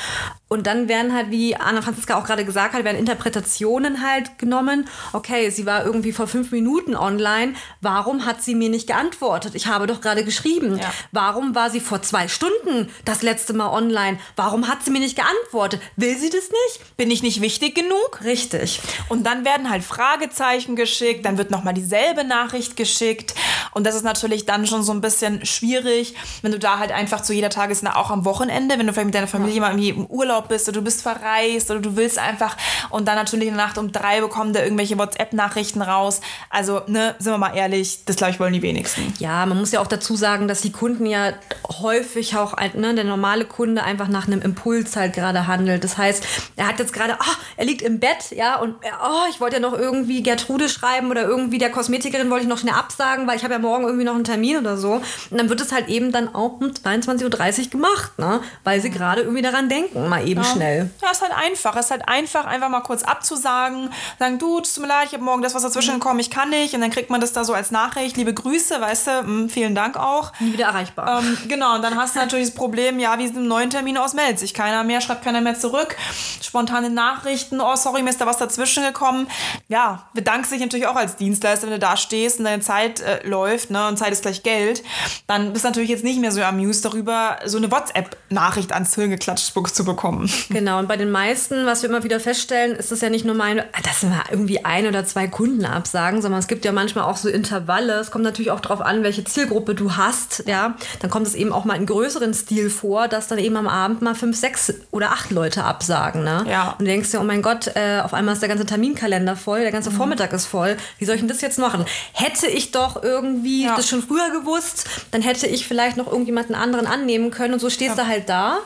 Und 0.51 0.67
dann 0.67 0.89
werden 0.89 1.13
halt, 1.13 1.31
wie 1.31 1.55
Anna 1.55 1.81
Franziska 1.81 2.19
auch 2.19 2.25
gerade 2.25 2.43
gesagt 2.43 2.73
hat, 2.73 2.83
werden 2.83 2.97
Interpretationen 2.97 4.05
halt 4.05 4.37
genommen. 4.37 4.85
Okay, 5.13 5.49
sie 5.49 5.65
war 5.65 5.85
irgendwie 5.85 6.11
vor 6.11 6.27
fünf 6.27 6.51
Minuten 6.51 6.93
online. 6.93 7.53
Warum 7.79 8.25
hat 8.25 8.43
sie 8.43 8.53
mir 8.53 8.67
nicht 8.67 8.85
geantwortet? 8.85 9.55
Ich 9.55 9.67
habe 9.67 9.87
doch 9.87 10.01
gerade 10.01 10.25
geschrieben. 10.25 10.77
Ja. 10.77 10.91
Warum 11.13 11.55
war 11.55 11.69
sie 11.69 11.79
vor 11.79 12.01
zwei 12.01 12.27
Stunden 12.27 12.89
das 13.05 13.21
letzte 13.21 13.53
Mal 13.53 13.69
online? 13.69 14.19
Warum 14.35 14.67
hat 14.67 14.83
sie 14.83 14.91
mir 14.91 14.99
nicht 14.99 15.15
geantwortet? 15.15 15.81
Will 15.95 16.17
sie 16.17 16.29
das 16.29 16.49
nicht? 16.49 16.97
Bin 16.97 17.09
ich 17.11 17.23
nicht 17.23 17.39
wichtig 17.39 17.73
genug? 17.73 18.19
Richtig. 18.25 18.81
Und 19.07 19.25
dann 19.25 19.45
werden 19.45 19.69
halt 19.69 19.85
Fragezeichen 19.85 20.75
geschickt. 20.75 21.25
Dann 21.25 21.37
wird 21.37 21.49
nochmal 21.49 21.75
dieselbe 21.75 22.25
Nachricht 22.25 22.75
geschickt. 22.75 23.35
Und 23.73 23.87
das 23.87 23.95
ist 23.95 24.03
natürlich 24.03 24.45
dann 24.45 24.67
schon 24.67 24.83
so 24.83 24.91
ein 24.91 24.99
bisschen 24.99 25.45
schwierig, 25.45 26.13
wenn 26.41 26.51
du 26.51 26.59
da 26.59 26.77
halt 26.77 26.91
einfach 26.91 27.21
zu 27.21 27.33
jeder 27.33 27.49
Tages, 27.49 27.85
auch 27.85 28.11
am 28.11 28.25
Wochenende, 28.25 28.77
wenn 28.77 28.85
du 28.85 28.91
vielleicht 28.91 29.05
mit 29.05 29.15
deiner 29.15 29.27
Familie 29.27 29.55
ja. 29.55 29.61
mal 29.61 29.79
im 29.81 30.05
Urlaub 30.07 30.40
Urlaub 30.41 30.49
bist 30.49 30.67
oder 30.67 30.79
du 30.79 30.83
bist 30.83 31.01
verreist 31.01 31.69
oder 31.71 31.79
du 31.79 31.95
willst 31.95 32.19
einfach 32.19 32.57
und 32.89 33.07
dann 33.07 33.15
natürlich 33.15 33.47
in 33.47 33.55
der 33.55 33.65
Nacht 33.65 33.77
um 33.77 33.91
drei 33.91 34.21
bekommen 34.21 34.53
da 34.53 34.63
irgendwelche 34.63 34.97
WhatsApp-Nachrichten 34.97 35.81
raus. 35.81 36.21
Also, 36.49 36.81
ne, 36.87 37.15
sind 37.19 37.33
wir 37.33 37.37
mal 37.37 37.55
ehrlich, 37.55 38.05
das 38.05 38.15
glaube 38.15 38.31
ich 38.31 38.39
wollen 38.39 38.53
die 38.53 38.61
wenigsten. 38.61 39.13
Ja, 39.19 39.45
man 39.45 39.57
muss 39.57 39.71
ja 39.71 39.79
auch 39.79 39.87
dazu 39.87 40.15
sagen, 40.15 40.47
dass 40.47 40.61
die 40.61 40.71
Kunden 40.71 41.05
ja 41.05 41.33
häufig 41.81 42.35
auch, 42.37 42.55
ne, 42.73 42.93
der 42.95 43.03
normale 43.03 43.45
Kunde 43.45 43.83
einfach 43.83 44.07
nach 44.07 44.27
einem 44.27 44.41
Impuls 44.41 44.95
halt 44.95 45.13
gerade 45.13 45.47
handelt. 45.47 45.83
Das 45.83 45.97
heißt, 45.97 46.23
er 46.55 46.67
hat 46.67 46.79
jetzt 46.79 46.93
gerade, 46.93 47.17
oh, 47.19 47.35
er 47.57 47.65
liegt 47.65 47.81
im 47.81 47.99
Bett, 47.99 48.31
ja, 48.31 48.59
und 48.59 48.75
oh, 49.03 49.29
ich 49.29 49.39
wollte 49.39 49.57
ja 49.57 49.61
noch 49.61 49.77
irgendwie 49.77 50.23
Gertrude 50.23 50.69
schreiben 50.69 51.09
oder 51.09 51.23
irgendwie 51.23 51.57
der 51.57 51.69
Kosmetikerin 51.69 52.29
wollte 52.29 52.43
ich 52.43 52.49
noch 52.49 52.57
schnell 52.57 52.73
absagen, 52.73 53.27
weil 53.27 53.37
ich 53.37 53.43
habe 53.43 53.53
ja 53.53 53.59
morgen 53.59 53.83
irgendwie 53.85 54.05
noch 54.05 54.15
einen 54.15 54.23
Termin 54.23 54.57
oder 54.57 54.77
so. 54.77 54.93
Und 55.29 55.37
dann 55.37 55.49
wird 55.49 55.61
es 55.61 55.71
halt 55.71 55.87
eben 55.87 56.11
dann 56.11 56.33
auch 56.33 56.59
um 56.59 56.67
22.30 56.67 57.65
Uhr 57.65 57.69
gemacht, 57.69 58.17
ne? 58.17 58.41
Weil 58.63 58.81
sie 58.81 58.89
gerade 58.89 59.21
irgendwie 59.21 59.41
daran 59.41 59.69
denken, 59.69 60.09
mal 60.09 60.27
eben 60.27 60.30
eben 60.31 60.41
ja. 60.41 60.49
schnell. 60.49 60.89
Ja, 61.01 61.11
ist 61.11 61.21
halt 61.21 61.33
einfach. 61.33 61.75
Es 61.75 61.85
ist 61.85 61.91
halt 61.91 62.07
einfach, 62.07 62.45
einfach 62.45 62.69
mal 62.69 62.81
kurz 62.81 63.03
abzusagen, 63.03 63.89
sagen, 64.19 64.39
du, 64.39 64.59
tut 64.61 64.79
mir 64.79 64.87
leid, 64.87 65.07
ich 65.07 65.13
habe 65.13 65.23
morgen 65.23 65.41
das, 65.41 65.53
was 65.53 65.63
dazwischen 65.63 65.95
mhm. 65.95 65.99
gekommen, 65.99 66.19
ich 66.19 66.29
kann 66.29 66.49
nicht. 66.49 66.73
Und 66.73 66.81
dann 66.81 66.91
kriegt 66.91 67.09
man 67.09 67.21
das 67.21 67.33
da 67.33 67.43
so 67.43 67.53
als 67.53 67.71
Nachricht, 67.71 68.17
liebe 68.17 68.33
Grüße, 68.33 68.79
weißt 68.79 69.07
du, 69.07 69.11
mh, 69.11 69.23
hm, 69.23 69.49
vielen 69.49 69.75
Dank 69.75 69.97
auch. 69.97 70.31
Nie 70.39 70.53
wieder 70.53 70.65
erreichbar. 70.65 71.21
Ähm, 71.21 71.37
genau, 71.47 71.75
und 71.75 71.81
dann 71.81 71.95
hast 71.95 72.15
du 72.15 72.19
natürlich 72.19 72.47
das 72.47 72.55
Problem, 72.55 72.99
ja, 72.99 73.17
wie 73.19 73.27
sind 73.27 73.47
neuen 73.47 73.69
Termin 73.69 73.97
aus, 73.97 74.13
meldet 74.13 74.39
sich 74.39 74.53
keiner 74.53 74.83
mehr, 74.83 75.01
schreibt 75.01 75.23
keiner 75.23 75.41
mehr 75.41 75.59
zurück. 75.59 75.95
Spontane 76.41 76.89
Nachrichten, 76.89 77.61
oh, 77.61 77.75
sorry, 77.75 78.01
mir 78.03 78.09
ist 78.09 78.21
da 78.21 78.25
was 78.25 78.37
dazwischen 78.37 78.83
gekommen. 78.83 79.27
Ja, 79.67 80.07
bedankst 80.13 80.51
dich 80.51 80.59
natürlich 80.59 80.87
auch 80.87 80.95
als 80.95 81.15
Dienstleister, 81.15 81.67
wenn 81.67 81.73
du 81.73 81.79
da 81.79 81.97
stehst 81.97 82.39
und 82.39 82.45
deine 82.45 82.61
Zeit 82.61 83.01
äh, 83.01 83.27
läuft, 83.27 83.71
ne, 83.71 83.87
und 83.87 83.97
Zeit 83.97 84.11
ist 84.11 84.21
gleich 84.21 84.43
Geld. 84.43 84.83
Dann 85.27 85.53
bist 85.53 85.65
du 85.65 85.69
natürlich 85.69 85.89
jetzt 85.89 86.03
nicht 86.03 86.19
mehr 86.19 86.31
so 86.31 86.41
amused 86.41 86.85
darüber, 86.85 87.39
so 87.45 87.57
eine 87.57 87.71
WhatsApp-Nachricht 87.71 88.71
ans 88.73 88.95
Hirn 88.95 89.09
geklatscht 89.09 89.51
zu 89.51 89.85
bekommen. 89.85 90.20
Genau, 90.49 90.79
und 90.79 90.87
bei 90.87 90.97
den 90.97 91.11
meisten, 91.11 91.65
was 91.65 91.81
wir 91.81 91.89
immer 91.89 92.03
wieder 92.03 92.19
feststellen, 92.19 92.75
ist 92.75 92.91
es 92.91 93.01
ja 93.01 93.09
nicht 93.09 93.25
nur 93.25 93.35
meine, 93.35 93.65
dass 93.83 94.03
wir 94.03 94.23
irgendwie 94.29 94.65
ein 94.65 94.85
oder 94.85 95.05
zwei 95.05 95.27
Kunden 95.27 95.65
absagen, 95.65 96.21
sondern 96.21 96.39
es 96.39 96.47
gibt 96.47 96.65
ja 96.65 96.71
manchmal 96.71 97.05
auch 97.05 97.17
so 97.17 97.29
Intervalle. 97.29 97.93
Es 97.93 98.11
kommt 98.11 98.23
natürlich 98.23 98.51
auch 98.51 98.59
darauf 98.59 98.81
an, 98.81 99.03
welche 99.03 99.23
Zielgruppe 99.23 99.75
du 99.75 99.95
hast. 99.95 100.43
Ja, 100.47 100.75
dann 100.99 101.09
kommt 101.09 101.27
es 101.27 101.35
eben 101.35 101.53
auch 101.53 101.65
mal 101.65 101.75
in 101.75 101.85
größeren 101.85 102.33
Stil 102.33 102.69
vor, 102.69 103.07
dass 103.07 103.27
dann 103.27 103.39
eben 103.39 103.55
am 103.55 103.67
Abend 103.67 104.01
mal 104.01 104.15
fünf, 104.15 104.37
sechs 104.37 104.73
oder 104.91 105.11
acht 105.11 105.31
Leute 105.31 105.63
absagen. 105.63 106.23
Ne? 106.23 106.45
Ja. 106.49 106.71
Und 106.71 106.81
du 106.81 106.85
denkst 106.85 107.11
dir, 107.11 107.21
oh 107.21 107.23
mein 107.23 107.41
Gott, 107.41 107.71
äh, 107.75 108.01
auf 108.01 108.13
einmal 108.13 108.33
ist 108.33 108.41
der 108.41 108.49
ganze 108.49 108.65
Terminkalender 108.65 109.35
voll, 109.35 109.61
der 109.61 109.71
ganze 109.71 109.91
mhm. 109.91 109.95
Vormittag 109.95 110.33
ist 110.33 110.45
voll. 110.45 110.77
Wie 110.97 111.05
soll 111.05 111.15
ich 111.15 111.21
denn 111.21 111.29
das 111.29 111.41
jetzt 111.41 111.59
machen? 111.59 111.85
Hätte 112.13 112.47
ich 112.47 112.71
doch 112.71 113.01
irgendwie 113.01 113.65
ja. 113.65 113.75
das 113.75 113.87
schon 113.87 114.01
früher 114.01 114.29
gewusst, 114.31 114.85
dann 115.11 115.21
hätte 115.21 115.47
ich 115.47 115.67
vielleicht 115.67 115.97
noch 115.97 116.07
irgendjemanden 116.07 116.55
anderen 116.55 116.87
annehmen 116.87 117.31
können 117.31 117.53
und 117.53 117.59
so 117.59 117.69
stehst 117.69 117.97
ja. 117.97 118.03
du 118.03 118.09
halt 118.09 118.29
da 118.29 118.59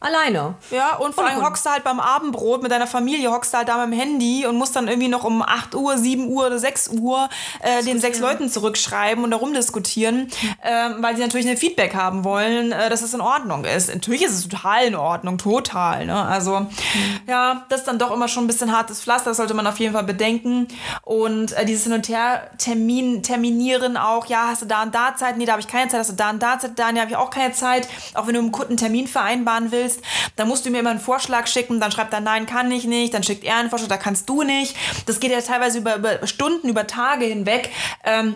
alleine. 0.00 0.54
Ja, 0.92 0.98
und 0.98 1.14
vor 1.14 1.26
allem 1.26 1.44
hockst 1.44 1.64
du 1.64 1.70
halt 1.70 1.84
beim 1.84 2.00
Abendbrot 2.00 2.62
mit 2.62 2.70
deiner 2.70 2.86
Familie, 2.86 3.30
hockst 3.30 3.52
du 3.52 3.58
halt 3.58 3.68
da 3.68 3.84
mit 3.84 3.94
dem 3.94 3.98
Handy 3.98 4.46
und 4.46 4.56
musst 4.56 4.76
dann 4.76 4.88
irgendwie 4.88 5.08
noch 5.08 5.24
um 5.24 5.42
8 5.42 5.74
Uhr, 5.74 5.96
7 5.96 6.28
Uhr 6.28 6.46
oder 6.46 6.58
6 6.58 6.88
Uhr 6.88 7.28
äh, 7.60 7.82
den 7.82 8.00
sechs 8.00 8.18
Leuten 8.18 8.48
zurückschreiben 8.48 9.24
und 9.24 9.30
darum 9.30 9.54
diskutieren, 9.54 10.28
äh, 10.62 10.90
weil 10.98 11.16
sie 11.16 11.22
natürlich 11.22 11.48
ein 11.48 11.56
Feedback 11.56 11.94
haben 11.94 12.24
wollen, 12.24 12.72
äh, 12.72 12.90
dass 12.90 13.02
es 13.02 13.14
in 13.14 13.20
Ordnung 13.20 13.64
ist. 13.64 13.92
Natürlich 13.92 14.22
ist 14.22 14.32
es 14.32 14.48
total 14.48 14.84
in 14.84 14.94
Ordnung, 14.94 15.38
total. 15.38 16.06
Ne? 16.06 16.14
Also 16.14 16.60
mhm. 16.60 16.68
ja, 17.26 17.64
das 17.68 17.80
ist 17.80 17.88
dann 17.88 17.98
doch 17.98 18.10
immer 18.10 18.28
schon 18.28 18.44
ein 18.44 18.48
bisschen 18.48 18.76
hartes 18.76 19.00
Pflaster, 19.00 19.30
das 19.30 19.38
sollte 19.38 19.54
man 19.54 19.66
auf 19.66 19.78
jeden 19.78 19.94
Fall 19.94 20.04
bedenken. 20.04 20.68
Und 21.02 21.52
äh, 21.52 21.64
dieses 21.64 21.84
Hin 21.84 21.92
und 21.92 22.08
Her 22.08 22.50
Termin, 22.58 23.22
terminieren 23.22 23.96
auch, 23.96 24.26
ja, 24.26 24.48
hast 24.48 24.62
du 24.62 24.66
da 24.66 24.82
und 24.82 24.94
da 24.94 25.14
Zeit? 25.16 25.36
Nee, 25.36 25.46
da 25.46 25.52
habe 25.52 25.62
ich 25.62 25.68
keine 25.68 25.90
Zeit. 25.90 26.00
Hast 26.00 26.10
du 26.10 26.16
da 26.16 26.30
und 26.30 26.42
da 26.42 26.58
Zeit? 26.58 26.78
Da 26.78 26.92
nee, 26.92 27.00
habe 27.00 27.10
ich 27.10 27.16
auch 27.16 27.30
keine 27.30 27.52
Zeit. 27.54 27.88
Auch 28.14 28.26
wenn 28.26 28.34
du 28.34 28.40
einen 28.40 28.52
Kunden 28.52 28.76
Termin 28.76 29.06
vereinbaren 29.06 29.72
willst, 29.72 30.02
dann 30.36 30.48
musst 30.48 30.66
du 30.66 30.70
mir 30.70 30.81
immer 30.82 30.90
einen 30.90 31.00
Vorschlag 31.00 31.46
schicken, 31.46 31.80
dann 31.80 31.90
schreibt 31.92 32.12
er, 32.12 32.20
nein, 32.20 32.46
kann 32.46 32.70
ich 32.70 32.84
nicht, 32.84 33.14
dann 33.14 33.22
schickt 33.22 33.44
er 33.44 33.56
einen 33.56 33.70
Vorschlag, 33.70 33.88
da 33.88 33.96
kannst 33.96 34.28
du 34.28 34.42
nicht. 34.42 34.76
Das 35.06 35.20
geht 35.20 35.30
ja 35.30 35.40
teilweise 35.40 35.78
über, 35.78 35.96
über 35.96 36.26
Stunden, 36.26 36.68
über 36.68 36.86
Tage 36.86 37.24
hinweg. 37.24 37.70
Ähm, 38.04 38.34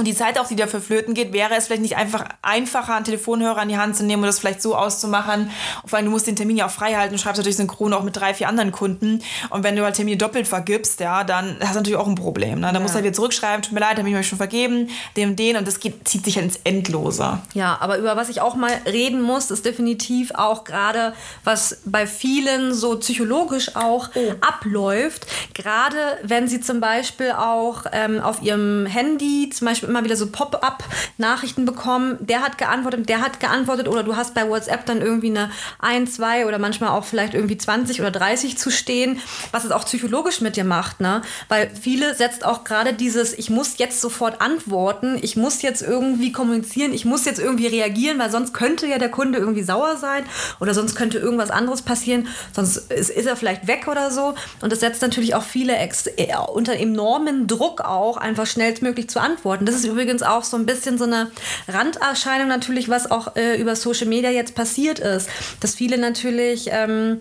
und 0.00 0.06
die 0.06 0.14
Zeit 0.14 0.38
auch, 0.38 0.48
die 0.48 0.56
dafür 0.56 0.80
flöten 0.80 1.12
geht, 1.12 1.34
wäre 1.34 1.54
es 1.54 1.66
vielleicht 1.66 1.82
nicht 1.82 1.96
einfach 1.96 2.24
einfacher, 2.40 2.96
einen 2.96 3.04
Telefonhörer 3.04 3.62
in 3.62 3.68
die 3.68 3.76
Hand 3.76 3.96
zu 3.96 4.02
nehmen 4.02 4.22
und 4.22 4.28
das 4.28 4.38
vielleicht 4.38 4.62
so 4.62 4.74
auszumachen. 4.74 5.50
Vor 5.84 5.98
allem, 5.98 6.06
du 6.06 6.10
musst 6.10 6.26
den 6.26 6.36
Termin 6.36 6.56
ja 6.56 6.66
auch 6.66 6.70
frei 6.70 6.94
halten. 6.94 7.14
Du 7.14 7.20
schreibst 7.20 7.36
natürlich 7.36 7.56
synchron 7.56 7.92
auch 7.92 8.02
mit 8.02 8.16
drei, 8.16 8.32
vier 8.32 8.48
anderen 8.48 8.72
Kunden. 8.72 9.22
Und 9.50 9.62
wenn 9.62 9.76
du 9.76 9.84
halt 9.84 9.96
Termine 9.96 10.16
doppelt 10.16 10.48
vergibst, 10.48 11.00
ja, 11.00 11.22
dann 11.22 11.58
hast 11.60 11.72
du 11.72 11.80
natürlich 11.80 11.98
auch 11.98 12.06
ein 12.06 12.14
Problem. 12.14 12.60
Ne? 12.60 12.66
Dann 12.68 12.76
ja. 12.76 12.80
musst 12.80 12.94
du 12.94 12.96
halt 12.96 13.04
wieder 13.04 13.12
zurückschreiben, 13.12 13.60
tut 13.60 13.72
mir 13.72 13.80
leid, 13.80 13.98
habe 13.98 14.08
ich 14.08 14.16
euch 14.16 14.26
schon 14.26 14.38
vergeben, 14.38 14.88
dem, 15.18 15.36
den. 15.36 15.58
Und 15.58 15.68
das 15.68 15.80
geht, 15.80 16.08
zieht 16.08 16.24
sich 16.24 16.36
halt 16.36 16.46
ins 16.46 16.60
Endlose. 16.64 17.38
Ja, 17.52 17.76
aber 17.80 17.98
über 17.98 18.16
was 18.16 18.30
ich 18.30 18.40
auch 18.40 18.54
mal 18.54 18.72
reden 18.86 19.20
muss, 19.20 19.50
ist 19.50 19.66
definitiv 19.66 20.32
auch 20.34 20.64
gerade, 20.64 21.12
was 21.44 21.82
bei 21.84 22.06
vielen 22.06 22.72
so 22.72 22.98
psychologisch 23.00 23.76
auch 23.76 24.08
oh. 24.14 24.32
abläuft. 24.40 25.26
Gerade 25.52 25.98
wenn 26.22 26.48
sie 26.48 26.62
zum 26.62 26.80
Beispiel 26.80 27.32
auch 27.32 27.84
ähm, 27.92 28.22
auf 28.22 28.40
ihrem 28.40 28.86
Handy 28.86 29.50
zum 29.50 29.66
Beispiel 29.66 29.89
immer 29.90 30.04
wieder 30.04 30.16
so 30.16 30.28
Pop-up-Nachrichten 30.28 31.64
bekommen. 31.64 32.16
Der 32.20 32.40
hat 32.40 32.58
geantwortet, 32.58 33.08
der 33.08 33.20
hat 33.20 33.40
geantwortet 33.40 33.88
oder 33.88 34.02
du 34.02 34.16
hast 34.16 34.34
bei 34.34 34.48
WhatsApp 34.48 34.86
dann 34.86 35.02
irgendwie 35.02 35.30
eine 35.30 35.50
1, 35.80 36.14
2 36.14 36.46
oder 36.46 36.58
manchmal 36.58 36.90
auch 36.90 37.04
vielleicht 37.04 37.34
irgendwie 37.34 37.58
20 37.58 38.00
oder 38.00 38.10
30 38.10 38.56
zu 38.56 38.70
stehen, 38.70 39.20
was 39.52 39.64
es 39.64 39.72
auch 39.72 39.84
psychologisch 39.84 40.40
mit 40.40 40.56
dir 40.56 40.64
macht, 40.64 41.00
ne? 41.00 41.22
Weil 41.48 41.70
viele 41.80 42.14
setzt 42.14 42.44
auch 42.44 42.64
gerade 42.64 42.94
dieses, 42.94 43.32
ich 43.32 43.50
muss 43.50 43.78
jetzt 43.78 44.00
sofort 44.00 44.40
antworten, 44.40 45.18
ich 45.20 45.36
muss 45.36 45.62
jetzt 45.62 45.82
irgendwie 45.82 46.32
kommunizieren, 46.32 46.92
ich 46.92 47.04
muss 47.04 47.24
jetzt 47.24 47.40
irgendwie 47.40 47.66
reagieren, 47.66 48.18
weil 48.18 48.30
sonst 48.30 48.54
könnte 48.54 48.86
ja 48.86 48.98
der 48.98 49.10
Kunde 49.10 49.38
irgendwie 49.38 49.62
sauer 49.62 49.96
sein 49.96 50.24
oder 50.60 50.74
sonst 50.74 50.94
könnte 50.94 51.18
irgendwas 51.18 51.50
anderes 51.50 51.82
passieren, 51.82 52.28
sonst 52.54 52.90
ist, 52.90 53.10
ist 53.10 53.26
er 53.26 53.36
vielleicht 53.36 53.66
weg 53.66 53.88
oder 53.88 54.10
so. 54.10 54.34
Und 54.60 54.72
das 54.72 54.80
setzt 54.80 55.02
natürlich 55.02 55.34
auch 55.34 55.42
viele 55.42 55.76
äh, 55.76 56.36
unter 56.52 56.74
enormen 56.74 57.46
Druck 57.46 57.80
auch, 57.80 58.16
einfach 58.16 58.46
schnellstmöglich 58.46 59.08
zu 59.08 59.20
antworten. 59.20 59.66
Das 59.70 59.78
ist 59.78 59.86
übrigens 59.86 60.24
auch 60.24 60.42
so 60.42 60.56
ein 60.56 60.66
bisschen 60.66 60.98
so 60.98 61.04
eine 61.04 61.30
Randerscheinung 61.68 62.48
natürlich, 62.48 62.88
was 62.88 63.08
auch 63.08 63.36
äh, 63.36 63.60
über 63.60 63.76
Social 63.76 64.08
Media 64.08 64.28
jetzt 64.28 64.56
passiert 64.56 64.98
ist. 64.98 65.30
Dass 65.60 65.76
viele 65.76 65.96
natürlich 65.96 66.70
ähm, 66.72 67.20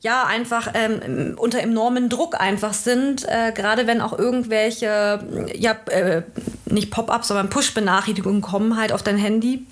ja 0.00 0.24
einfach 0.24 0.68
ähm, 0.74 1.34
unter 1.36 1.58
enormen 1.58 2.08
Druck 2.08 2.40
einfach 2.40 2.72
sind, 2.72 3.26
äh, 3.26 3.50
gerade 3.52 3.88
wenn 3.88 4.00
auch 4.00 4.16
irgendwelche, 4.16 5.20
ja, 5.56 5.72
äh, 5.90 6.22
nicht 6.66 6.92
Pop-ups, 6.92 7.28
sondern 7.28 7.50
Push-Benachrichtigungen 7.50 8.42
kommen 8.42 8.76
halt 8.76 8.92
auf 8.92 9.02
dein 9.02 9.16
Handy 9.16 9.66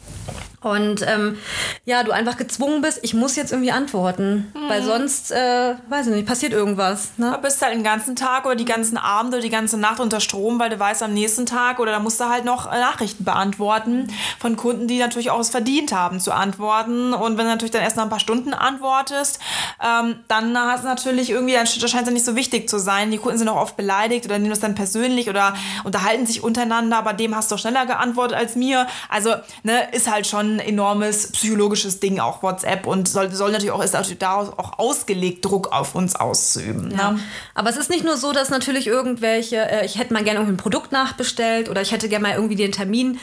Und 0.66 1.06
ähm, 1.06 1.38
ja, 1.84 2.02
du 2.02 2.10
einfach 2.10 2.36
gezwungen 2.36 2.82
bist, 2.82 2.98
ich 3.02 3.14
muss 3.14 3.36
jetzt 3.36 3.52
irgendwie 3.52 3.70
antworten, 3.70 4.52
mhm. 4.52 4.68
weil 4.68 4.82
sonst, 4.82 5.30
äh, 5.30 5.74
weiß 5.88 6.08
ich 6.08 6.12
nicht, 6.12 6.26
passiert 6.26 6.52
irgendwas. 6.52 7.10
Ne? 7.18 7.30
Du 7.30 7.40
bist 7.40 7.62
halt 7.62 7.72
den 7.72 7.84
ganzen 7.84 8.16
Tag 8.16 8.46
oder 8.46 8.56
die 8.56 8.64
ganzen 8.64 8.96
Abende 8.96 9.36
oder 9.36 9.44
die 9.44 9.50
ganze 9.50 9.78
Nacht 9.78 10.00
unter 10.00 10.18
Strom, 10.18 10.58
weil 10.58 10.68
du 10.68 10.78
weißt, 10.78 11.04
am 11.04 11.14
nächsten 11.14 11.46
Tag 11.46 11.78
oder 11.78 11.92
da 11.92 12.00
musst 12.00 12.18
du 12.18 12.24
halt 12.24 12.44
noch 12.44 12.66
äh, 12.66 12.80
Nachrichten 12.80 13.22
beantworten 13.22 14.12
von 14.40 14.56
Kunden, 14.56 14.88
die 14.88 14.98
natürlich 14.98 15.30
auch 15.30 15.38
es 15.38 15.50
verdient 15.50 15.92
haben 15.92 16.18
zu 16.18 16.32
antworten. 16.32 17.12
Und 17.14 17.38
wenn 17.38 17.44
du 17.44 17.52
natürlich 17.52 17.70
dann 17.70 17.82
erst 17.82 17.96
nach 17.96 18.02
ein 18.02 18.10
paar 18.10 18.18
Stunden 18.18 18.52
antwortest, 18.52 19.38
ähm, 19.80 20.16
dann 20.26 20.58
hast 20.58 20.82
du 20.82 20.88
natürlich 20.88 21.30
irgendwie, 21.30 21.52
dann 21.52 21.66
scheint 21.66 22.08
es 22.08 22.12
nicht 22.12 22.26
so 22.26 22.34
wichtig 22.34 22.68
zu 22.68 22.80
sein. 22.80 23.12
Die 23.12 23.18
Kunden 23.18 23.38
sind 23.38 23.48
auch 23.48 23.62
oft 23.62 23.76
beleidigt 23.76 24.24
oder 24.24 24.36
nehmen 24.38 24.50
das 24.50 24.58
dann 24.58 24.74
persönlich 24.74 25.30
oder 25.30 25.54
unterhalten 25.84 26.26
sich 26.26 26.42
untereinander, 26.42 27.02
bei 27.02 27.12
dem 27.12 27.36
hast 27.36 27.52
du 27.52 27.56
schneller 27.56 27.86
geantwortet 27.86 28.36
als 28.36 28.56
mir. 28.56 28.88
Also, 29.08 29.32
ne, 29.62 29.92
ist 29.92 30.10
halt 30.10 30.26
schon 30.26 30.55
ein 30.56 30.66
enormes 30.66 31.32
psychologisches 31.32 32.00
Ding, 32.00 32.20
auch 32.20 32.42
WhatsApp 32.42 32.86
und 32.86 33.08
soll, 33.08 33.30
soll 33.32 33.52
natürlich 33.52 33.72
auch, 33.72 33.82
ist 33.82 33.94
natürlich 33.94 34.18
daraus 34.18 34.50
auch 34.56 34.78
ausgelegt, 34.78 35.44
Druck 35.44 35.72
auf 35.72 35.94
uns 35.94 36.16
auszuüben. 36.16 36.88
Ne? 36.88 36.94
Ja. 36.96 37.18
Aber 37.54 37.70
es 37.70 37.76
ist 37.76 37.90
nicht 37.90 38.04
nur 38.04 38.16
so, 38.16 38.32
dass 38.32 38.50
natürlich 38.50 38.86
irgendwelche, 38.86 39.56
äh, 39.56 39.86
ich 39.86 39.98
hätte 39.98 40.12
mal 40.12 40.24
gerne 40.24 40.40
irgendwie 40.40 40.54
ein 40.54 40.62
Produkt 40.62 40.92
nachbestellt 40.92 41.68
oder 41.68 41.82
ich 41.82 41.92
hätte 41.92 42.08
gerne 42.08 42.22
mal 42.22 42.34
irgendwie 42.34 42.56
den 42.56 42.72
Termin 42.72 43.18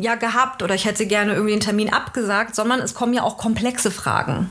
ja 0.00 0.14
gehabt 0.14 0.62
oder 0.62 0.74
ich 0.74 0.84
hätte 0.84 1.06
gerne 1.06 1.32
irgendwie 1.32 1.52
den 1.52 1.60
Termin 1.60 1.92
abgesagt, 1.92 2.54
sondern 2.54 2.80
es 2.80 2.94
kommen 2.94 3.14
ja 3.14 3.22
auch 3.22 3.36
komplexe 3.36 3.90
Fragen. 3.90 4.48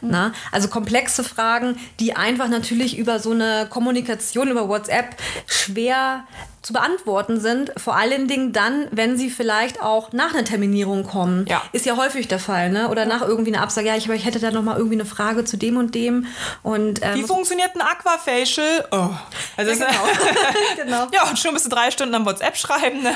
Mhm. 0.00 0.10
Na? 0.10 0.32
Also 0.52 0.68
komplexe 0.68 1.24
Fragen, 1.24 1.76
die 2.00 2.14
einfach 2.14 2.48
natürlich 2.48 2.98
über 2.98 3.18
so 3.18 3.32
eine 3.32 3.66
Kommunikation 3.68 4.48
über 4.48 4.68
WhatsApp 4.68 5.16
schwer 5.46 6.24
zu 6.62 6.72
beantworten 6.72 7.40
sind, 7.40 7.72
vor 7.76 7.96
allen 7.96 8.28
Dingen 8.28 8.52
dann, 8.52 8.88
wenn 8.90 9.16
sie 9.16 9.30
vielleicht 9.30 9.82
auch 9.82 10.12
nach 10.12 10.34
einer 10.34 10.44
Terminierung 10.44 11.04
kommen. 11.04 11.46
Ja. 11.48 11.62
Ist 11.72 11.86
ja 11.86 11.96
häufig 11.96 12.28
der 12.28 12.38
Fall, 12.38 12.70
ne? 12.70 12.88
Oder 12.88 13.06
nach 13.06 13.22
irgendwie 13.22 13.54
einer 13.54 13.62
Absage, 13.62 13.88
ja, 13.88 13.96
ich, 13.96 14.08
ich 14.08 14.24
hätte 14.24 14.40
da 14.40 14.50
noch 14.50 14.62
mal 14.62 14.76
irgendwie 14.76 14.96
eine 14.96 15.04
Frage 15.04 15.44
zu 15.44 15.56
dem 15.56 15.76
und 15.76 15.94
dem. 15.94 16.26
Und, 16.62 17.00
ähm, 17.02 17.14
Wie 17.14 17.22
funktioniert 17.22 17.70
ein 17.74 17.80
Aquafacial? 17.80 18.86
Oh. 18.90 19.08
Also 19.56 19.70
ja, 19.70 19.76
genau. 19.76 20.02
genau. 20.84 21.06
ja, 21.12 21.28
und 21.28 21.38
schon 21.38 21.54
bist 21.54 21.66
du 21.66 21.70
drei 21.70 21.90
Stunden 21.90 22.14
am 22.14 22.26
WhatsApp 22.26 22.56
schreiben. 22.56 23.02
Ne? 23.02 23.14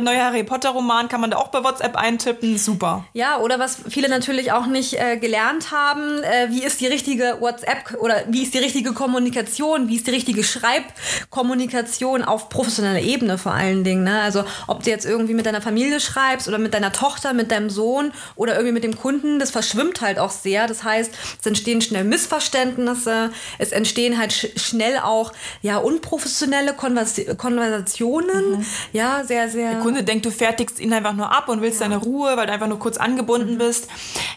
Neuer 0.00 0.24
Harry 0.24 0.42
Potter 0.44 0.70
Roman 0.70 1.08
kann 1.08 1.20
man 1.20 1.30
da 1.30 1.38
auch 1.38 1.48
bei 1.48 1.62
WhatsApp 1.62 1.96
eintippen. 1.96 2.58
Super. 2.58 3.04
Ja, 3.12 3.38
oder 3.38 3.58
was 3.58 3.78
viele 3.88 4.08
natürlich 4.08 4.52
auch 4.52 4.66
nicht 4.66 4.94
äh, 4.94 5.16
gelernt 5.16 5.70
haben, 5.70 6.22
äh, 6.22 6.48
wie 6.50 6.62
ist 6.62 6.80
die 6.80 6.86
richtige 6.86 7.38
WhatsApp 7.40 7.96
oder 8.00 8.24
wie 8.28 8.42
ist 8.42 8.54
die 8.54 8.58
richtige 8.58 8.92
Kommunikation, 8.92 9.88
wie 9.88 9.96
ist 9.96 10.06
die 10.06 10.10
richtige 10.10 10.42
Schreibkommunikation 10.44 12.22
auf 12.22 12.48
professionelle 12.48 12.63
professioneller 12.64 13.00
Ebene 13.00 13.38
vor 13.38 13.52
allen 13.52 13.84
Dingen. 13.84 14.04
Ne? 14.04 14.20
Also 14.20 14.44
ob 14.66 14.82
du 14.82 14.90
jetzt 14.90 15.04
irgendwie 15.04 15.34
mit 15.34 15.46
deiner 15.46 15.60
Familie 15.60 16.00
schreibst 16.00 16.48
oder 16.48 16.58
mit 16.58 16.74
deiner 16.74 16.92
Tochter, 16.92 17.34
mit 17.34 17.50
deinem 17.50 17.70
Sohn 17.70 18.12
oder 18.36 18.54
irgendwie 18.54 18.72
mit 18.72 18.84
dem 18.84 18.96
Kunden, 18.96 19.38
das 19.38 19.50
verschwimmt 19.50 20.00
halt 20.00 20.18
auch 20.18 20.30
sehr. 20.30 20.66
Das 20.66 20.82
heißt, 20.82 21.12
es 21.40 21.46
entstehen 21.46 21.82
schnell 21.82 22.04
Missverständnisse, 22.04 23.30
es 23.58 23.72
entstehen 23.72 24.18
halt 24.18 24.32
sch 24.32 24.46
schnell 24.56 24.98
auch 24.98 25.32
ja 25.62 25.76
unprofessionelle 25.78 26.72
Konvers 26.74 27.20
Konversationen. 27.36 28.58
Mhm. 28.58 28.66
Ja, 28.92 29.24
sehr, 29.24 29.48
sehr. 29.48 29.72
Der 29.72 29.80
Kunde 29.80 30.02
denkt, 30.02 30.24
du 30.24 30.30
fertigst 30.30 30.80
ihn 30.80 30.92
einfach 30.92 31.12
nur 31.12 31.30
ab 31.30 31.48
und 31.48 31.60
willst 31.60 31.80
ja. 31.80 31.88
deine 31.88 32.00
Ruhe, 32.00 32.36
weil 32.36 32.46
du 32.46 32.52
einfach 32.52 32.66
nur 32.66 32.78
kurz 32.78 32.96
angebunden 32.96 33.54
mhm. 33.54 33.58
bist. 33.58 33.88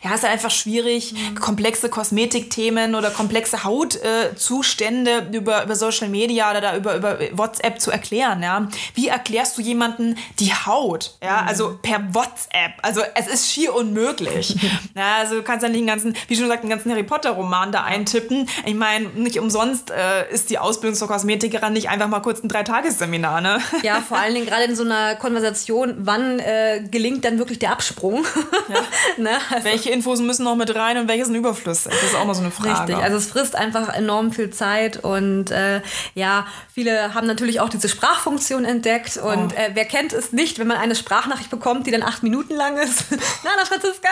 Ja, 0.03 0.13
ist 0.13 0.24
halt 0.24 0.34
einfach 0.34 0.51
schwierig, 0.51 1.13
mhm. 1.13 1.36
komplexe 1.36 1.89
Kosmetikthemen 1.89 2.96
oder 2.96 3.10
komplexe 3.10 3.63
Hautzustände 3.63 5.12
äh, 5.31 5.38
über, 5.38 5.63
über 5.63 5.75
Social 5.75 6.10
Media 6.10 6.51
oder 6.51 6.62
da 6.62 6.77
über, 6.77 6.96
über 6.98 7.19
WhatsApp 7.31 7.79
zu 7.79 7.91
erklären 7.91 8.16
erklären, 8.17 8.43
ja. 8.43 8.67
Wie 8.95 9.07
erklärst 9.07 9.57
du 9.57 9.62
jemanden 9.62 10.17
die 10.39 10.51
Haut, 10.53 11.15
ja, 11.24 11.41
mhm. 11.41 11.47
also 11.47 11.79
per 11.81 12.13
WhatsApp? 12.13 12.74
Also 12.81 13.01
es 13.15 13.27
ist 13.27 13.51
schier 13.51 13.75
unmöglich. 13.75 14.55
ja, 14.95 15.17
also 15.19 15.36
du 15.36 15.43
kannst 15.43 15.63
ja 15.63 15.69
nicht 15.69 15.79
den 15.79 15.88
ganzen, 15.88 16.15
wie 16.27 16.36
schon 16.36 16.45
gesagt, 16.45 16.63
den 16.63 16.69
ganzen 16.69 16.91
Harry 16.91 17.03
Potter 17.03 17.31
Roman 17.31 17.71
da 17.71 17.83
eintippen. 17.83 18.50
Ich 18.65 18.75
meine, 18.75 19.07
nicht 19.09 19.39
umsonst 19.39 19.91
äh, 19.91 20.31
ist 20.31 20.50
die 20.50 20.59
Ausbildung 20.59 20.97
zur 20.97 21.07
Kosmetikerin 21.07 21.74
nicht 21.74 21.89
einfach 21.89 22.07
mal 22.07 22.21
kurz 22.21 22.43
ein 22.43 22.50
Dreitagesseminar, 22.50 23.41
ne? 23.41 23.59
Ja, 23.83 24.01
vor 24.07 24.17
allen 24.17 24.33
Dingen 24.33 24.47
gerade 24.47 24.63
in 24.63 24.75
so 24.75 24.83
einer 24.83 25.15
Konversation, 25.15 25.95
wann 26.00 26.39
äh, 26.39 26.83
gelingt 26.89 27.25
dann 27.25 27.38
wirklich 27.38 27.59
der 27.59 27.71
Absprung? 27.71 28.25
Ja. 28.69 28.75
ne? 29.17 29.31
also, 29.51 29.65
welche 29.65 29.89
Infos 29.89 30.19
müssen 30.19 30.43
noch 30.43 30.55
mit 30.55 30.74
rein 30.75 30.97
und 30.97 31.07
welche 31.07 31.25
sind 31.25 31.36
Überfluss? 31.36 31.83
Das 31.83 32.03
ist 32.03 32.15
auch 32.15 32.25
mal 32.25 32.33
so 32.33 32.41
eine 32.41 32.51
Frage. 32.51 32.93
Richtig, 32.93 32.95
also 32.97 33.17
es 33.17 33.27
frisst 33.27 33.55
einfach 33.55 33.93
enorm 33.93 34.31
viel 34.31 34.50
Zeit 34.50 35.03
und 35.03 35.51
äh, 35.51 35.81
ja, 36.15 36.47
viele 36.74 37.13
haben 37.13 37.27
natürlich 37.27 37.59
auch 37.59 37.69
diese 37.69 37.89
Sprache 37.89 38.07
Sprachfunktion 38.08 38.66
entdeckt. 38.66 39.18
Und 39.18 39.54
oh. 39.54 39.56
äh, 39.56 39.72
wer 39.74 39.86
kennt 39.86 40.14
es 40.14 40.32
nicht, 40.32 40.60
wenn 40.60 40.68
man 40.68 40.78
eine 40.78 40.96
Sprachnachricht 40.96 41.50
bekommt, 41.50 41.88
die 41.88 41.92
dann 41.92 42.04
acht 42.04 42.24
Minuten 42.24 42.56
lang 42.56 42.78
ist? 42.78 43.06
Na, 43.44 43.52
na, 43.58 43.66
Franziska. 43.66 44.10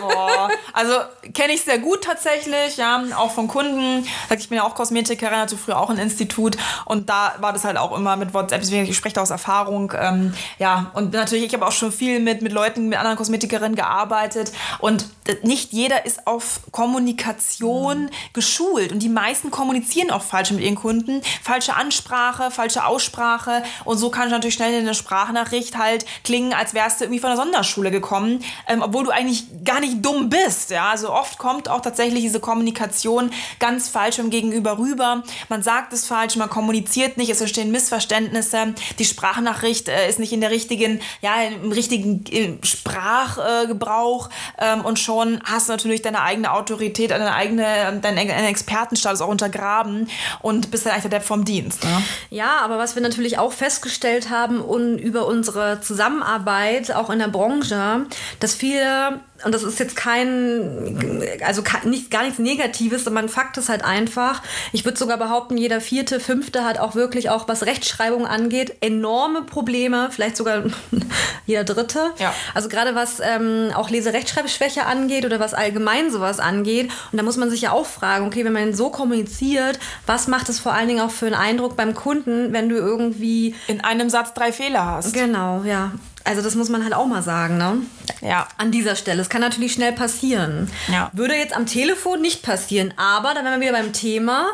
Boah. 0.00 0.48
Also 0.72 0.94
kenne 1.34 1.52
ich 1.52 1.62
sehr 1.62 1.78
gut 1.78 2.04
tatsächlich, 2.04 2.76
ja, 2.76 3.02
auch 3.16 3.32
von 3.32 3.48
Kunden. 3.48 4.06
Ich 4.36 4.48
bin 4.48 4.56
ja 4.56 4.64
auch 4.64 4.74
Kosmetikerin, 4.74 5.36
hatte 5.36 5.56
früher 5.56 5.78
auch 5.78 5.90
ein 5.90 5.98
Institut 5.98 6.56
und 6.84 7.08
da 7.08 7.34
war 7.38 7.52
das 7.52 7.64
halt 7.64 7.76
auch 7.76 7.96
immer 7.96 8.16
mit 8.16 8.34
WhatsApp, 8.34 8.60
deswegen 8.60 8.84
ich 8.84 8.96
spreche 8.96 9.16
da 9.16 9.22
aus 9.22 9.30
Erfahrung. 9.30 9.92
Ähm, 9.98 10.34
ja, 10.58 10.90
und 10.94 11.12
natürlich, 11.12 11.46
ich 11.46 11.54
habe 11.54 11.66
auch 11.66 11.72
schon 11.72 11.92
viel 11.92 12.20
mit, 12.20 12.42
mit 12.42 12.52
Leuten, 12.52 12.88
mit 12.88 12.98
anderen 12.98 13.16
Kosmetikerinnen 13.16 13.74
gearbeitet 13.74 14.52
und 14.78 15.06
nicht 15.42 15.72
jeder 15.72 16.06
ist 16.06 16.26
auf 16.26 16.60
Kommunikation 16.70 18.02
mhm. 18.02 18.10
geschult 18.32 18.92
und 18.92 19.00
die 19.00 19.08
meisten 19.08 19.50
kommunizieren 19.50 20.10
auch 20.10 20.22
falsch 20.22 20.50
mit 20.50 20.60
ihren 20.60 20.76
Kunden. 20.76 21.22
Falsche 21.42 21.74
Ansprache, 21.74 22.50
falsche 22.50 22.86
Aussprache 22.86 23.37
und 23.84 23.98
so 23.98 24.10
kann 24.10 24.26
es 24.26 24.30
natürlich 24.30 24.54
schnell 24.54 24.72
in 24.72 24.80
eine 24.80 24.94
Sprachnachricht 24.94 25.76
halt 25.76 26.04
klingen, 26.24 26.52
als 26.52 26.74
wärst 26.74 27.00
du 27.00 27.04
irgendwie 27.04 27.20
von 27.20 27.30
der 27.30 27.36
Sonderschule 27.36 27.90
gekommen, 27.90 28.44
ähm, 28.66 28.82
obwohl 28.82 29.04
du 29.04 29.10
eigentlich 29.10 29.44
gar 29.64 29.80
nicht 29.80 30.04
dumm 30.04 30.28
bist. 30.28 30.70
Ja, 30.70 30.90
also 30.90 31.12
oft 31.12 31.38
kommt 31.38 31.68
auch 31.68 31.80
tatsächlich 31.80 32.22
diese 32.22 32.40
Kommunikation 32.40 33.30
ganz 33.58 33.88
falsch 33.88 34.18
im 34.18 34.30
Gegenüber 34.30 34.78
rüber. 34.78 35.22
Man 35.48 35.62
sagt 35.62 35.92
es 35.92 36.06
falsch, 36.06 36.36
man 36.36 36.48
kommuniziert 36.48 37.16
nicht, 37.16 37.30
es 37.30 37.40
entstehen 37.40 37.70
Missverständnisse. 37.70 38.74
Die 38.98 39.04
Sprachnachricht 39.04 39.88
äh, 39.88 40.08
ist 40.08 40.18
nicht 40.18 40.32
in 40.32 40.40
der 40.40 40.50
richtigen, 40.50 41.00
ja, 41.20 41.42
im 41.42 41.72
richtigen 41.72 42.24
äh, 42.26 42.56
Sprachgebrauch 42.64 44.28
äh, 44.56 44.72
ähm, 44.72 44.84
und 44.84 44.98
schon 44.98 45.40
hast 45.44 45.68
du 45.68 45.72
natürlich 45.72 46.02
deine 46.02 46.22
eigene 46.22 46.52
Autorität, 46.52 47.10
deine 47.10 47.34
eigene, 47.34 47.98
deinen, 48.00 48.16
deinen 48.16 48.46
Expertenstatus 48.46 49.20
auch 49.20 49.28
untergraben 49.28 50.08
und 50.40 50.70
bist 50.70 50.86
dann 50.86 50.92
eigentlich 50.92 51.02
der 51.10 51.18
Depp 51.18 51.24
vom 51.24 51.44
Dienst. 51.44 51.84
Ne? 51.84 52.02
Ja, 52.30 52.58
aber 52.60 52.78
was 52.78 52.94
wir 52.94 53.02
natürlich 53.02 53.27
auch 53.36 53.52
festgestellt 53.52 54.30
haben 54.30 54.62
und 54.62 54.96
über 54.96 55.26
unsere 55.26 55.82
Zusammenarbeit 55.82 56.92
auch 56.94 57.10
in 57.10 57.18
der 57.18 57.28
Branche, 57.28 58.06
dass 58.40 58.54
viele 58.54 59.20
und 59.44 59.54
das 59.54 59.62
ist 59.62 59.78
jetzt 59.78 59.94
kein, 59.94 61.22
also 61.44 61.62
nicht, 61.84 62.10
gar 62.10 62.24
nichts 62.24 62.38
Negatives, 62.38 63.04
sondern 63.04 63.28
Fakt 63.28 63.56
ist 63.56 63.68
halt 63.68 63.84
einfach, 63.84 64.42
ich 64.72 64.84
würde 64.84 64.98
sogar 64.98 65.16
behaupten, 65.16 65.56
jeder 65.56 65.80
vierte, 65.80 66.18
fünfte 66.18 66.64
hat 66.64 66.78
auch 66.78 66.94
wirklich 66.96 67.30
auch, 67.30 67.46
was 67.46 67.64
Rechtschreibung 67.64 68.26
angeht, 68.26 68.76
enorme 68.80 69.42
Probleme, 69.42 70.08
vielleicht 70.10 70.36
sogar 70.36 70.64
jeder 71.46 71.64
dritte. 71.64 72.10
Ja. 72.18 72.34
Also 72.54 72.68
gerade 72.68 72.96
was 72.96 73.20
ähm, 73.20 73.70
auch 73.74 73.90
Leserechtschreibschwäche 73.90 74.86
angeht 74.86 75.24
oder 75.24 75.38
was 75.38 75.54
allgemein 75.54 76.10
sowas 76.10 76.40
angeht. 76.40 76.90
Und 77.12 77.18
da 77.18 77.22
muss 77.22 77.36
man 77.36 77.48
sich 77.48 77.60
ja 77.60 77.72
auch 77.72 77.86
fragen, 77.86 78.26
okay, 78.26 78.44
wenn 78.44 78.52
man 78.52 78.74
so 78.74 78.90
kommuniziert, 78.90 79.78
was 80.06 80.26
macht 80.26 80.48
es 80.48 80.58
vor 80.58 80.72
allen 80.72 80.88
Dingen 80.88 81.00
auch 81.00 81.12
für 81.12 81.26
einen 81.26 81.36
Eindruck 81.36 81.76
beim 81.76 81.94
Kunden, 81.94 82.52
wenn 82.52 82.68
du 82.68 82.74
irgendwie... 82.74 83.54
In 83.68 83.82
einem 83.82 84.10
Satz 84.10 84.34
drei 84.34 84.52
Fehler 84.52 84.84
hast. 84.84 85.14
Genau, 85.14 85.62
ja. 85.62 85.92
Also 86.28 86.42
das 86.42 86.54
muss 86.56 86.68
man 86.68 86.84
halt 86.84 86.92
auch 86.92 87.06
mal 87.06 87.22
sagen, 87.22 87.56
ne? 87.56 87.78
Ja. 88.20 88.46
An 88.58 88.70
dieser 88.70 88.96
Stelle. 88.96 89.22
Es 89.22 89.30
kann 89.30 89.40
natürlich 89.40 89.72
schnell 89.72 89.92
passieren. 89.92 90.68
Ja. 90.92 91.10
Würde 91.14 91.34
jetzt 91.34 91.56
am 91.56 91.64
Telefon 91.64 92.20
nicht 92.20 92.42
passieren, 92.42 92.92
aber 92.98 93.32
dann 93.32 93.46
wären 93.46 93.58
wir 93.58 93.68
wieder 93.68 93.78
beim 93.78 93.94
Thema. 93.94 94.48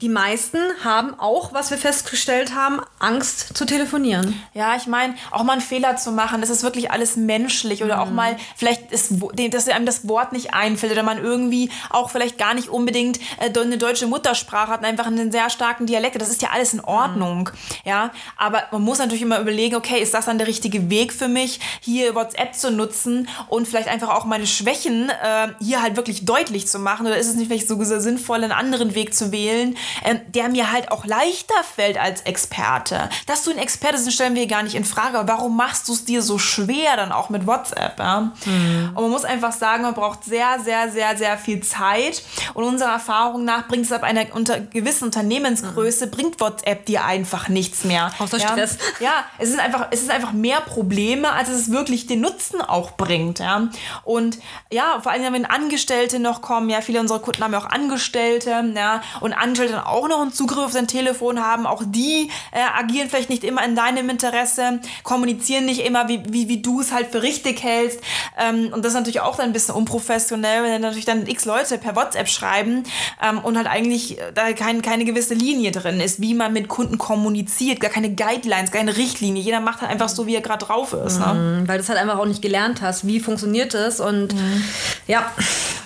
Die 0.00 0.08
meisten 0.08 0.56
haben 0.82 1.20
auch, 1.20 1.52
was 1.52 1.70
wir 1.70 1.76
festgestellt 1.76 2.54
haben, 2.54 2.80
Angst 2.98 3.58
zu 3.58 3.66
telefonieren. 3.66 4.40
Ja, 4.54 4.74
ich 4.76 4.86
meine, 4.86 5.16
auch 5.30 5.42
mal 5.42 5.52
einen 5.52 5.60
Fehler 5.60 5.96
zu 5.96 6.12
machen, 6.12 6.40
das 6.40 6.48
ist 6.48 6.62
wirklich 6.62 6.92
alles 6.92 7.16
menschlich. 7.16 7.84
Oder 7.84 7.96
mhm. 7.96 8.02
auch 8.02 8.10
mal, 8.10 8.36
vielleicht, 8.56 8.90
ist, 8.90 9.12
dass 9.50 9.68
einem 9.68 9.84
das 9.84 10.08
Wort 10.08 10.32
nicht 10.32 10.54
einfällt 10.54 10.92
oder 10.92 11.02
man 11.02 11.22
irgendwie 11.22 11.70
auch 11.90 12.08
vielleicht 12.08 12.38
gar 12.38 12.54
nicht 12.54 12.70
unbedingt 12.70 13.20
äh, 13.38 13.52
eine 13.54 13.76
deutsche 13.76 14.06
Muttersprache 14.06 14.72
hat 14.72 14.80
und 14.80 14.86
einfach 14.86 15.08
einen 15.08 15.30
sehr 15.30 15.50
starken 15.50 15.84
Dialekt. 15.84 16.18
Das 16.18 16.30
ist 16.30 16.40
ja 16.40 16.50
alles 16.54 16.72
in 16.72 16.80
Ordnung. 16.80 17.50
Mhm. 17.52 17.78
Ja, 17.84 18.12
aber 18.38 18.62
man 18.70 18.80
muss 18.80 18.96
natürlich 18.96 19.22
immer 19.22 19.40
überlegen, 19.40 19.76
okay, 19.76 20.00
ist 20.00 20.14
das 20.14 20.24
dann 20.24 20.38
der 20.38 20.46
richtige 20.46 20.88
Weg 20.88 21.17
für 21.18 21.28
mich, 21.28 21.60
hier 21.80 22.14
WhatsApp 22.14 22.54
zu 22.54 22.70
nutzen 22.70 23.28
und 23.48 23.68
vielleicht 23.68 23.88
einfach 23.88 24.10
auch 24.10 24.24
meine 24.24 24.46
Schwächen 24.46 25.10
äh, 25.10 25.48
hier 25.60 25.82
halt 25.82 25.96
wirklich 25.96 26.24
deutlich 26.24 26.66
zu 26.68 26.78
machen? 26.78 27.06
Oder 27.06 27.18
ist 27.18 27.28
es 27.28 27.34
nicht 27.34 27.48
vielleicht 27.48 27.68
so 27.68 27.82
sinnvoll, 27.82 28.42
einen 28.42 28.52
anderen 28.52 28.94
Weg 28.94 29.14
zu 29.14 29.32
wählen, 29.32 29.76
äh, 30.04 30.16
der 30.28 30.48
mir 30.48 30.72
halt 30.72 30.90
auch 30.90 31.04
leichter 31.04 31.62
fällt 31.74 31.98
als 31.98 32.22
Experte? 32.22 33.08
Dass 33.26 33.42
du 33.42 33.50
ein 33.50 33.58
Experte 33.58 33.96
bist, 33.96 34.12
stellen 34.12 34.34
wir 34.34 34.46
gar 34.46 34.62
nicht 34.62 34.74
in 34.74 34.84
Frage. 34.84 35.18
Aber 35.18 35.28
warum 35.28 35.56
machst 35.56 35.88
du 35.88 35.92
es 35.92 36.04
dir 36.04 36.22
so 36.22 36.38
schwer 36.38 36.96
dann 36.96 37.12
auch 37.12 37.30
mit 37.30 37.46
WhatsApp? 37.46 37.98
Ja? 37.98 38.32
Mhm. 38.44 38.92
Und 38.94 39.02
man 39.02 39.10
muss 39.10 39.24
einfach 39.24 39.52
sagen, 39.52 39.82
man 39.82 39.94
braucht 39.94 40.24
sehr, 40.24 40.60
sehr, 40.62 40.90
sehr, 40.90 41.16
sehr 41.16 41.36
viel 41.38 41.62
Zeit. 41.62 42.22
Und 42.54 42.64
unserer 42.64 42.92
Erfahrung 42.92 43.44
nach 43.44 43.68
bringt 43.68 43.86
es 43.86 43.92
ab 43.92 44.02
einer 44.02 44.26
unter 44.34 44.60
gewissen 44.60 45.04
Unternehmensgröße, 45.04 46.06
mhm. 46.06 46.10
bringt 46.10 46.40
WhatsApp 46.40 46.86
dir 46.86 47.04
einfach 47.04 47.48
nichts 47.48 47.84
mehr. 47.84 48.12
Außer 48.18 48.38
ja? 48.38 48.48
Stress. 48.48 48.78
Ja, 49.00 49.24
es 49.38 49.50
ist 49.50 49.58
einfach, 49.58 49.88
es 49.90 50.02
ist 50.02 50.10
einfach 50.10 50.32
mehr 50.32 50.60
Problem 50.60 51.07
Probleme, 51.08 51.32
als 51.32 51.48
es 51.48 51.70
wirklich 51.70 52.06
den 52.06 52.20
Nutzen 52.20 52.60
auch 52.60 52.92
bringt. 52.92 53.38
Ja? 53.38 53.68
Und 54.04 54.38
ja, 54.70 55.00
vor 55.00 55.12
allem, 55.12 55.32
wenn 55.32 55.46
Angestellte 55.46 56.18
noch 56.18 56.42
kommen, 56.42 56.68
ja, 56.68 56.82
viele 56.82 57.00
unserer 57.00 57.20
Kunden 57.20 57.42
haben 57.42 57.52
ja 57.52 57.58
auch 57.60 57.70
Angestellte, 57.70 58.72
ja, 58.76 59.00
und 59.20 59.32
Angestellte 59.32 59.74
dann 59.74 59.84
auch 59.84 60.06
noch 60.08 60.20
einen 60.20 60.32
Zugriff 60.32 60.66
auf 60.66 60.72
sein 60.72 60.86
Telefon 60.86 61.42
haben, 61.42 61.66
auch 61.66 61.82
die 61.86 62.30
äh, 62.52 62.60
agieren 62.78 63.08
vielleicht 63.08 63.30
nicht 63.30 63.42
immer 63.42 63.64
in 63.64 63.74
deinem 63.74 64.10
Interesse, 64.10 64.80
kommunizieren 65.02 65.64
nicht 65.64 65.80
immer, 65.80 66.08
wie, 66.08 66.22
wie, 66.28 66.48
wie 66.48 66.60
du 66.60 66.80
es 66.80 66.92
halt 66.92 67.10
für 67.10 67.22
richtig 67.22 67.62
hältst. 67.62 68.00
Ähm, 68.38 68.70
und 68.72 68.84
das 68.84 68.92
ist 68.92 68.98
natürlich 68.98 69.20
auch 69.20 69.36
dann 69.36 69.46
ein 69.46 69.52
bisschen 69.52 69.74
unprofessionell, 69.74 70.62
wenn 70.62 70.80
natürlich 70.82 71.06
dann 71.06 71.26
x 71.26 71.46
Leute 71.46 71.78
per 71.78 71.96
WhatsApp 71.96 72.28
schreiben 72.28 72.84
ähm, 73.22 73.38
und 73.38 73.56
halt 73.56 73.66
eigentlich 73.66 74.18
äh, 74.18 74.32
da 74.34 74.52
kein, 74.52 74.82
keine 74.82 75.06
gewisse 75.06 75.34
Linie 75.34 75.72
drin 75.72 76.00
ist, 76.00 76.20
wie 76.20 76.34
man 76.34 76.52
mit 76.52 76.68
Kunden 76.68 76.98
kommuniziert, 76.98 77.80
gar 77.80 77.90
keine 77.90 78.14
Guidelines, 78.14 78.70
keine 78.70 78.96
Richtlinie. 78.96 79.42
Jeder 79.42 79.60
macht 79.60 79.80
halt 79.80 79.90
einfach 79.90 80.10
so, 80.10 80.26
wie 80.26 80.34
er 80.34 80.42
gerade 80.42 80.66
drauf 80.66 80.87
ist. 80.94 81.18
Ne? 81.18 81.26
Mhm, 81.34 81.68
weil 81.68 81.78
du 81.78 81.82
es 81.82 81.88
halt 81.88 81.98
einfach 81.98 82.18
auch 82.18 82.26
nicht 82.26 82.42
gelernt 82.42 82.82
hast, 82.82 83.06
wie 83.06 83.20
funktioniert 83.20 83.74
das 83.74 84.00
und 84.00 84.34
mhm. 84.34 84.64
ja 85.06 85.30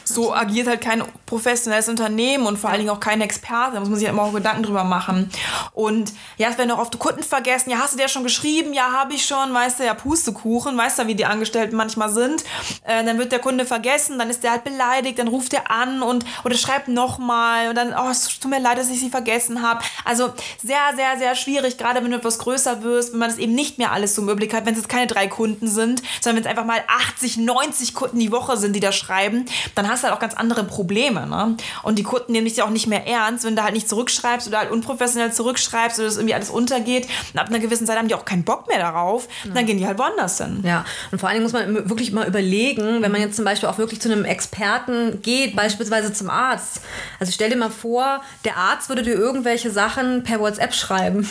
so 0.05 0.35
agiert 0.35 0.67
halt 0.67 0.81
kein 0.81 1.03
professionelles 1.33 1.89
Unternehmen 1.89 2.45
und 2.45 2.59
vor 2.59 2.69
allen 2.69 2.81
Dingen 2.81 2.91
auch 2.91 3.01
kein 3.01 3.23
Experte. 3.23 3.73
Da 3.73 3.81
muss 3.81 3.89
man 3.89 3.99
sich 3.99 4.07
halt 4.07 4.15
immer 4.15 4.25
auch 4.25 4.35
Gedanken 4.35 4.65
drüber 4.65 4.85
machen. 4.85 5.31
Und 5.73 6.13
ja, 6.37 6.51
es 6.51 6.59
werden 6.59 6.71
auch 6.71 6.79
oft 6.79 6.99
Kunden 6.99 7.23
vergessen. 7.23 7.71
Ja, 7.71 7.79
hast 7.79 7.95
du 7.95 7.99
dir 7.99 8.09
schon 8.09 8.23
geschrieben? 8.23 8.75
Ja, 8.75 8.93
habe 8.93 9.15
ich 9.15 9.25
schon. 9.25 9.55
Weißt 9.55 9.81
du, 9.81 9.85
ja, 9.85 9.95
Pustekuchen. 9.95 10.77
Weißt 10.77 10.99
du, 10.99 11.07
wie 11.07 11.15
die 11.15 11.25
Angestellten 11.25 11.75
manchmal 11.75 12.11
sind. 12.11 12.45
Äh, 12.85 13.03
dann 13.05 13.19
wird 13.19 13.33
der 13.33 13.39
Kunde 13.39 13.65
vergessen, 13.65 14.19
dann 14.19 14.29
ist 14.29 14.43
der 14.43 14.51
halt 14.51 14.65
beleidigt, 14.65 15.19
dann 15.19 15.29
ruft 15.29 15.55
er 15.55 15.71
an 15.71 16.03
und 16.03 16.27
oder 16.45 16.55
schreibt 16.55 16.89
nochmal 16.89 17.69
und 17.71 17.77
dann, 17.77 17.95
oh, 17.95 18.11
es 18.11 18.39
tut 18.39 18.51
mir 18.51 18.61
leid, 18.61 18.77
dass 18.77 18.91
ich 18.91 19.01
sie 19.01 19.09
vergessen 19.09 19.63
habe. 19.63 19.81
Also 20.05 20.35
sehr, 20.63 20.95
sehr, 20.97 21.17
sehr 21.17 21.35
schwierig, 21.35 21.79
gerade 21.79 22.03
wenn 22.05 22.11
du 22.11 22.19
etwas 22.19 22.39
größer 22.39 22.83
wirst, 22.83 23.13
wenn 23.13 23.21
man 23.21 23.31
das 23.31 23.39
eben 23.39 23.55
nicht 23.55 23.79
mehr 23.79 23.93
alles 23.93 24.15
so 24.15 24.21
im 24.23 24.29
Überblick 24.29 24.53
hat, 24.53 24.67
wenn 24.67 24.75
es 24.75 24.81
jetzt 24.81 24.89
keine 24.89 25.07
drei 25.07 25.29
Kunden 25.29 25.67
sind, 25.67 26.03
sondern 26.21 26.45
wenn 26.45 26.51
es 26.51 26.51
einfach 26.51 26.67
mal 26.67 26.83
80, 27.15 27.39
90 27.39 27.95
Kunden 27.95 28.19
die 28.19 28.33
Woche 28.33 28.57
sind, 28.57 28.75
die 28.77 28.81
da 28.81 28.93
schreiben, 28.93 29.47
dann 29.75 29.89
hast 29.89 30.03
du 30.03 30.09
halt 30.09 30.17
auch 30.17 30.21
ganz 30.21 30.35
andere 30.35 30.65
Probleme. 30.65 31.22
Ne? 31.27 31.57
Und 31.83 31.99
die 31.99 32.03
Kunden 32.03 32.33
nehmen 32.33 32.47
dich 32.47 32.57
ja 32.57 32.65
auch 32.65 32.71
nicht 32.71 32.87
mehr 32.87 33.07
ernst, 33.07 33.45
wenn 33.45 33.57
du 33.57 33.63
halt 33.63 33.75
nicht 33.75 33.89
zurückschreibst 33.89 34.49
oder 34.49 34.59
halt 34.59 34.71
unprofessionell 34.71 35.33
zurückschreibst 35.33 35.99
oder 35.99 36.09
das 36.09 36.17
irgendwie 36.17 36.35
alles 36.35 36.51
untergeht. 36.51 37.09
Und 37.33 37.41
ab 37.41 37.49
einer 37.49 37.59
gewissen 37.59 37.87
Zeit 37.87 37.99
haben 37.99 38.09
die 38.09 38.15
auch 38.15 38.25
keinen 38.25 38.45
Bock 38.45 38.69
mehr 38.69 38.79
darauf. 38.79 39.29
Ja. 39.45 39.55
Dann 39.55 39.67
gehen 39.67 39.79
die 39.79 39.87
halt 39.87 39.99
woanders 39.99 40.39
hin. 40.39 40.61
Ja, 40.65 40.85
und 41.11 41.19
vor 41.19 41.29
allen 41.29 41.37
Dingen 41.37 41.45
muss 41.45 41.53
man 41.53 41.89
wirklich 41.89 42.13
mal 42.13 42.27
überlegen, 42.27 43.03
wenn 43.03 43.13
man 43.13 43.21
jetzt 43.21 43.37
zum 43.37 43.45
Beispiel 43.45 43.69
auch 43.69 43.79
wirklich 43.79 44.01
zu 44.01 44.11
einem 44.11 44.25
Experten 44.25 45.23
geht, 45.23 45.57
beispielsweise 45.57 46.13
zum 46.13 46.31
Arzt. 46.31 46.81
Also 47.19 47.33
stell 47.33 47.51
dir 47.51 47.57
mal 47.57 47.71
vor, 47.71 48.23
der 48.45 48.57
Arzt 48.57 48.89
würde 48.89 49.03
dir 49.03 49.15
irgendwelche 49.15 49.71
Sachen 49.71 50.23
per 50.23 50.41
WhatsApp 50.41 50.75
schreiben. 50.75 51.27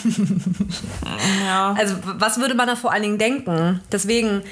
ja. 1.44 1.76
Also 1.82 1.96
was 2.04 2.38
würde 2.38 2.54
man 2.54 2.68
da 2.68 2.76
vor 2.76 2.92
allen 2.92 3.02
Dingen 3.02 3.18
denken? 3.18 3.80
Deswegen 3.90 4.42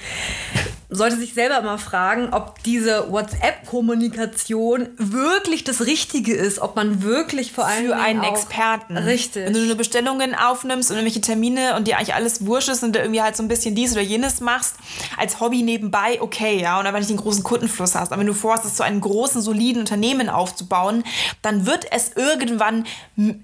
sollte 0.90 1.16
sich 1.16 1.35
selber 1.35 1.59
immer 1.59 1.79
fragen, 1.79 2.33
ob 2.33 2.62
diese 2.64 3.11
WhatsApp-Kommunikation 3.11 4.88
wirklich 4.96 5.62
das 5.62 5.87
Richtige 5.87 6.35
ist, 6.35 6.59
ob 6.59 6.74
man 6.74 7.03
wirklich 7.03 7.53
vor 7.53 7.66
allem 7.66 7.87
für 7.87 7.96
einen 7.96 8.24
Experten. 8.24 8.96
Richtig. 8.96 9.46
Wenn 9.46 9.53
du 9.53 9.61
nur 9.61 9.76
Bestellungen 9.76 10.35
aufnimmst 10.35 10.90
und 10.90 10.96
irgendwelche 10.96 11.20
Termine 11.20 11.76
und 11.76 11.87
dir 11.87 11.96
eigentlich 11.96 12.14
alles 12.14 12.44
wurscht 12.44 12.68
ist 12.68 12.83
und 12.83 12.94
du 12.94 12.98
irgendwie 12.98 13.22
halt 13.22 13.37
so 13.37 13.42
ein 13.44 13.48
bisschen 13.48 13.76
dies 13.76 13.92
oder 13.92 14.00
jenes 14.00 14.40
machst, 14.40 14.74
als 15.16 15.38
Hobby 15.38 15.62
nebenbei, 15.62 16.20
okay, 16.20 16.61
ja, 16.61 16.81
und 16.81 16.87
aber 16.87 16.98
nicht 16.98 17.11
den 17.11 17.16
großen 17.18 17.44
Kundenfluss 17.44 17.94
hast. 17.94 18.12
Aber 18.12 18.20
wenn 18.20 18.26
du 18.26 18.35
vorhast, 18.35 18.64
es 18.64 18.74
zu 18.74 18.83
einem 18.83 19.00
großen, 19.00 19.40
soliden 19.40 19.81
Unternehmen 19.81 20.29
aufzubauen, 20.29 21.05
dann 21.42 21.66
wird 21.66 21.87
es 21.92 22.12
irgendwann, 22.16 22.85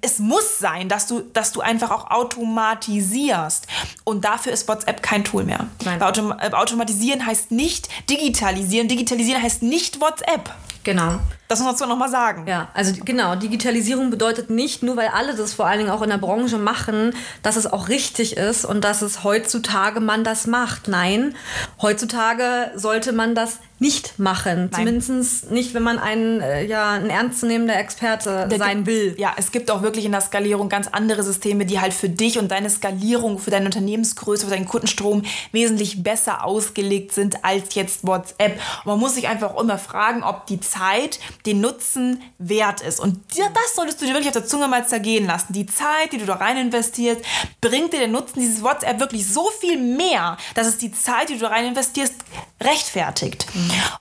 es 0.01 0.19
muss 0.19 0.59
sein, 0.59 0.89
dass 0.89 1.07
du, 1.07 1.21
dass 1.21 1.53
du 1.53 1.61
einfach 1.61 1.93
auch 1.93 2.11
automatisierst. 2.11 3.69
Und 4.03 4.25
dafür 4.25 4.53
ist 4.53 4.67
WhatsApp 4.67 5.03
kein 5.03 5.23
Tool 5.23 5.45
mehr. 5.45 5.69
Nein. 5.85 6.01
Weil 6.01 6.09
Autom 6.09 6.33
äh, 6.33 6.51
automatisieren 6.51 7.25
heißt 7.25 7.36
heißt 7.37 7.51
nicht 7.51 7.89
digitalisieren. 8.09 8.89
Digitalisieren 8.89 9.43
heißt 9.43 9.63
nicht 9.63 10.01
WhatsApp. 10.01 10.55
Genau. 10.85 11.19
Das 11.49 11.61
muss 11.61 11.79
man 11.81 11.89
noch 11.89 11.99
mal 11.99 12.09
sagen. 12.09 12.47
Ja, 12.47 12.69
also 12.75 12.95
genau, 13.05 13.35
Digitalisierung 13.35 14.11
bedeutet 14.11 14.51
nicht, 14.51 14.83
nur 14.83 14.97
weil 14.97 15.09
alle 15.09 15.35
das 15.35 15.53
vor 15.53 15.67
allen 15.67 15.79
Dingen 15.79 15.91
auch 15.91 16.03
in 16.03 16.11
der 16.11 16.19
Branche 16.19 16.59
machen, 16.59 17.13
dass 17.43 17.57
es 17.57 17.67
auch 17.67 17.89
richtig 17.89 18.37
ist 18.37 18.65
und 18.65 18.83
dass 18.83 19.03
es 19.03 19.25
heutzutage 19.25 20.01
man 20.01 20.25
das 20.25 20.47
macht. 20.47 20.89
Nein, 20.89 21.35
heutzutage 21.83 22.71
sollte 22.77 23.13
man 23.13 23.35
das 23.35 23.59
nicht 23.79 24.19
machen. 24.19 24.71
Nein. 24.73 24.73
Zumindest 24.73 25.51
nicht, 25.51 25.75
wenn 25.75 25.83
man 25.83 25.99
ein, 25.99 26.41
äh, 26.41 26.65
ja, 26.65 26.93
ein 26.93 27.11
ernstzunehmender 27.11 27.79
Experte 27.79 28.47
der 28.49 28.59
sein 28.59 28.87
will. 28.87 29.15
Ja, 29.19 29.35
es 29.37 29.53
gibt 29.53 29.71
auch 29.71 29.83
wirklich 29.83 30.07
in 30.07 30.13
der 30.13 30.23
Skalierung 30.23 30.69
ganz 30.69 30.89
andere 30.89 31.23
Systeme, 31.23 31.67
die 31.67 31.79
halt 31.81 31.93
für 31.93 32.09
dich 32.09 32.39
und 32.39 32.51
deine 32.51 32.71
Skalierung, 32.71 33.39
für 33.39 33.51
deine 33.51 33.67
Unternehmensgröße, 33.67 34.47
für 34.47 34.51
deinen 34.51 34.67
Kundenstrom 34.67 35.23
wesentlich 35.53 36.03
besser 36.03 36.45
ausgelegt 36.45 37.13
sind 37.13 37.45
als 37.45 37.75
jetzt 37.75 38.07
WhatsApp. 38.07 38.59
Und 38.85 38.87
man 38.87 38.99
muss 38.99 39.15
sich 39.15 39.29
einfach 39.29 39.55
auch 39.55 39.61
immer 39.61 39.79
fragen, 39.79 40.23
ob 40.23 40.47
die 40.47 40.61
Zeit 40.61 41.21
den 41.45 41.61
Nutzen 41.61 42.23
wert 42.39 42.81
ist. 42.81 42.99
Und 42.99 43.21
das 43.37 43.75
solltest 43.75 44.01
du 44.01 44.07
dir 44.07 44.13
wirklich 44.13 44.29
auf 44.29 44.35
der 44.35 44.47
Zunge 44.47 44.69
mal 44.69 44.87
zergehen 44.87 45.27
lassen. 45.27 45.53
Die 45.53 45.67
Zeit, 45.67 46.13
die 46.13 46.19
du 46.19 46.25
da 46.25 46.37
rein 46.37 46.57
investierst, 46.57 47.21
bringt 47.61 47.93
dir 47.93 48.01
den 48.01 48.13
Nutzen 48.13 48.41
dieses 48.41 48.63
WhatsApp 48.63 49.01
wirklich 49.01 49.27
so 49.29 49.51
viel 49.61 49.79
mehr, 49.79 50.39
dass 50.55 50.67
es 50.67 50.79
die 50.79 50.93
Zeit, 50.93 51.29
die 51.29 51.35
du 51.35 51.41
da 51.41 51.49
rein 51.49 51.67
investierst, 51.67 52.15
rechtfertigt. 52.59 53.47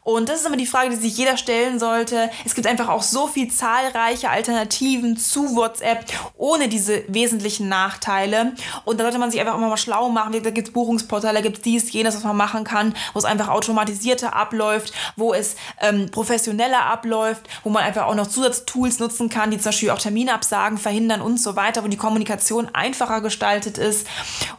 Und 0.03 0.29
das 0.29 0.39
ist 0.39 0.47
immer 0.47 0.55
die 0.55 0.65
Frage, 0.65 0.89
die 0.89 0.95
sich 0.95 1.17
jeder 1.17 1.35
stellen 1.35 1.77
sollte. 1.77 2.29
Es 2.45 2.55
gibt 2.55 2.67
einfach 2.67 2.87
auch 2.87 3.03
so 3.03 3.27
viel 3.27 3.51
zahlreiche 3.51 4.29
Alternativen 4.29 5.17
zu 5.17 5.57
WhatsApp 5.57 6.05
ohne 6.37 6.69
diese 6.69 7.03
wesentlichen 7.09 7.67
Nachteile. 7.67 8.53
Und 8.85 8.99
da 8.99 9.03
sollte 9.03 9.19
man 9.19 9.29
sich 9.29 9.41
einfach 9.41 9.55
immer 9.55 9.67
mal 9.67 9.77
schlau 9.77 10.07
machen. 10.09 10.31
Da 10.41 10.51
gibt 10.51 10.69
es 10.69 10.73
Buchungsportale, 10.73 11.33
da 11.33 11.41
gibt 11.41 11.57
es 11.57 11.63
dies, 11.63 11.91
jenes, 11.91 12.15
was 12.15 12.23
man 12.23 12.37
machen 12.37 12.63
kann, 12.63 12.95
wo 13.13 13.19
es 13.19 13.25
einfach 13.25 13.49
automatisierter 13.49 14.33
abläuft, 14.33 14.93
wo 15.17 15.33
es 15.33 15.57
ähm, 15.81 16.09
professioneller 16.09 16.85
abläuft, 16.85 17.49
wo 17.63 17.69
man 17.69 17.83
einfach 17.83 18.05
auch 18.05 18.15
noch 18.15 18.27
Zusatztools 18.27 18.99
nutzen 18.99 19.29
kann, 19.29 19.51
die 19.51 19.57
zum 19.57 19.65
Beispiel 19.65 19.89
auch 19.89 19.99
Terminabsagen 19.99 20.77
verhindern 20.77 21.19
und 21.19 21.41
so 21.41 21.57
weiter, 21.57 21.83
wo 21.83 21.89
die 21.89 21.97
Kommunikation 21.97 22.69
einfacher 22.73 23.19
gestaltet 23.19 23.77
ist. 23.77 24.07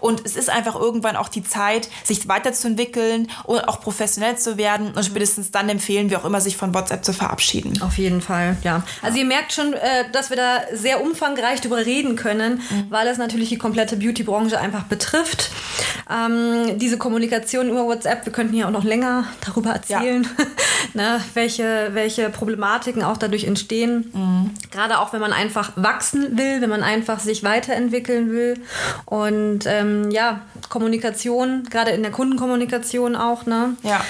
Und 0.01 0.23
es 0.27 0.37
ist 0.37 0.51
einfach 0.51 0.75
irgendwann 0.75 1.17
auch 1.17 1.31
die 1.31 1.43
Zeit, 1.43 1.89
sich 2.05 2.29
weiterzuentwickeln 2.29 3.31
und 3.45 3.67
auch 3.67 3.86
professionell 3.87 4.37
zu 4.37 4.57
werden. 4.57 4.90
Und 4.96 5.05
spätestens 5.05 5.53
dann 5.53 5.68
empfehlen 5.68 6.11
wir 6.11 6.18
auch 6.18 6.25
immer, 6.25 6.40
sich 6.40 6.57
von 6.57 6.75
WhatsApp 6.75 7.05
zu 7.05 7.12
verabschieden. 7.12 7.81
Auf 7.83 7.99
jeden 7.99 8.20
Fall, 8.20 8.57
ja. 8.64 8.83
Also 9.01 9.18
ihr 9.18 9.25
merkt 9.25 9.53
schon, 9.53 9.75
äh, 9.75 10.11
dass 10.11 10.29
wir 10.29 10.37
da 10.37 10.62
sehr 10.72 11.01
umfangreich 11.01 11.61
drüber 11.61 11.87
reden 11.87 12.16
können, 12.16 12.62
mhm. 12.68 12.87
weil 12.90 13.07
es 13.07 13.16
natürlich 13.16 13.49
die 13.49 13.59
komplette 13.59 13.96
Beauty-Branche 13.96 14.59
einfach 14.59 14.83
betrifft. 14.87 15.53
Ähm, 16.11 16.81
diese 16.81 16.99
Kommunikation 16.99 17.68
über 17.68 17.85
WhatsApp, 17.87 18.27
wir 18.27 18.33
könnten 18.33 18.55
hier 18.55 18.66
auch 18.66 18.72
noch 18.72 18.83
länger 18.83 19.27
darüber 19.46 19.70
erzählen, 19.70 20.25
ja. 20.37 20.44
ne, 20.95 21.21
welche, 21.35 21.91
welche 21.93 22.31
Problematiken 22.31 23.03
auch 23.03 23.17
dadurch 23.17 23.45
entstehen. 23.45 24.11
Mhm. 24.12 24.51
Gerade 24.71 24.99
auch, 24.99 25.12
wenn 25.12 25.21
man 25.21 25.33
einfach 25.33 25.73
wachsen 25.77 26.37
will, 26.37 26.61
wenn 26.61 26.71
man 26.71 26.83
einfach 26.83 27.21
sich 27.21 27.43
weiterentwickeln 27.43 28.31
will. 28.31 28.61
Und 29.05 29.67
ähm, 29.67 30.11
ja, 30.11 30.41
Kommunikation, 30.69 31.65
gerade 31.71 31.91
in 31.93 32.03
der 32.03 32.12
Kundenkommunikation 32.12 33.17
auch, 33.17 33.47
ne? 33.47 33.77
Ja. 33.83 34.01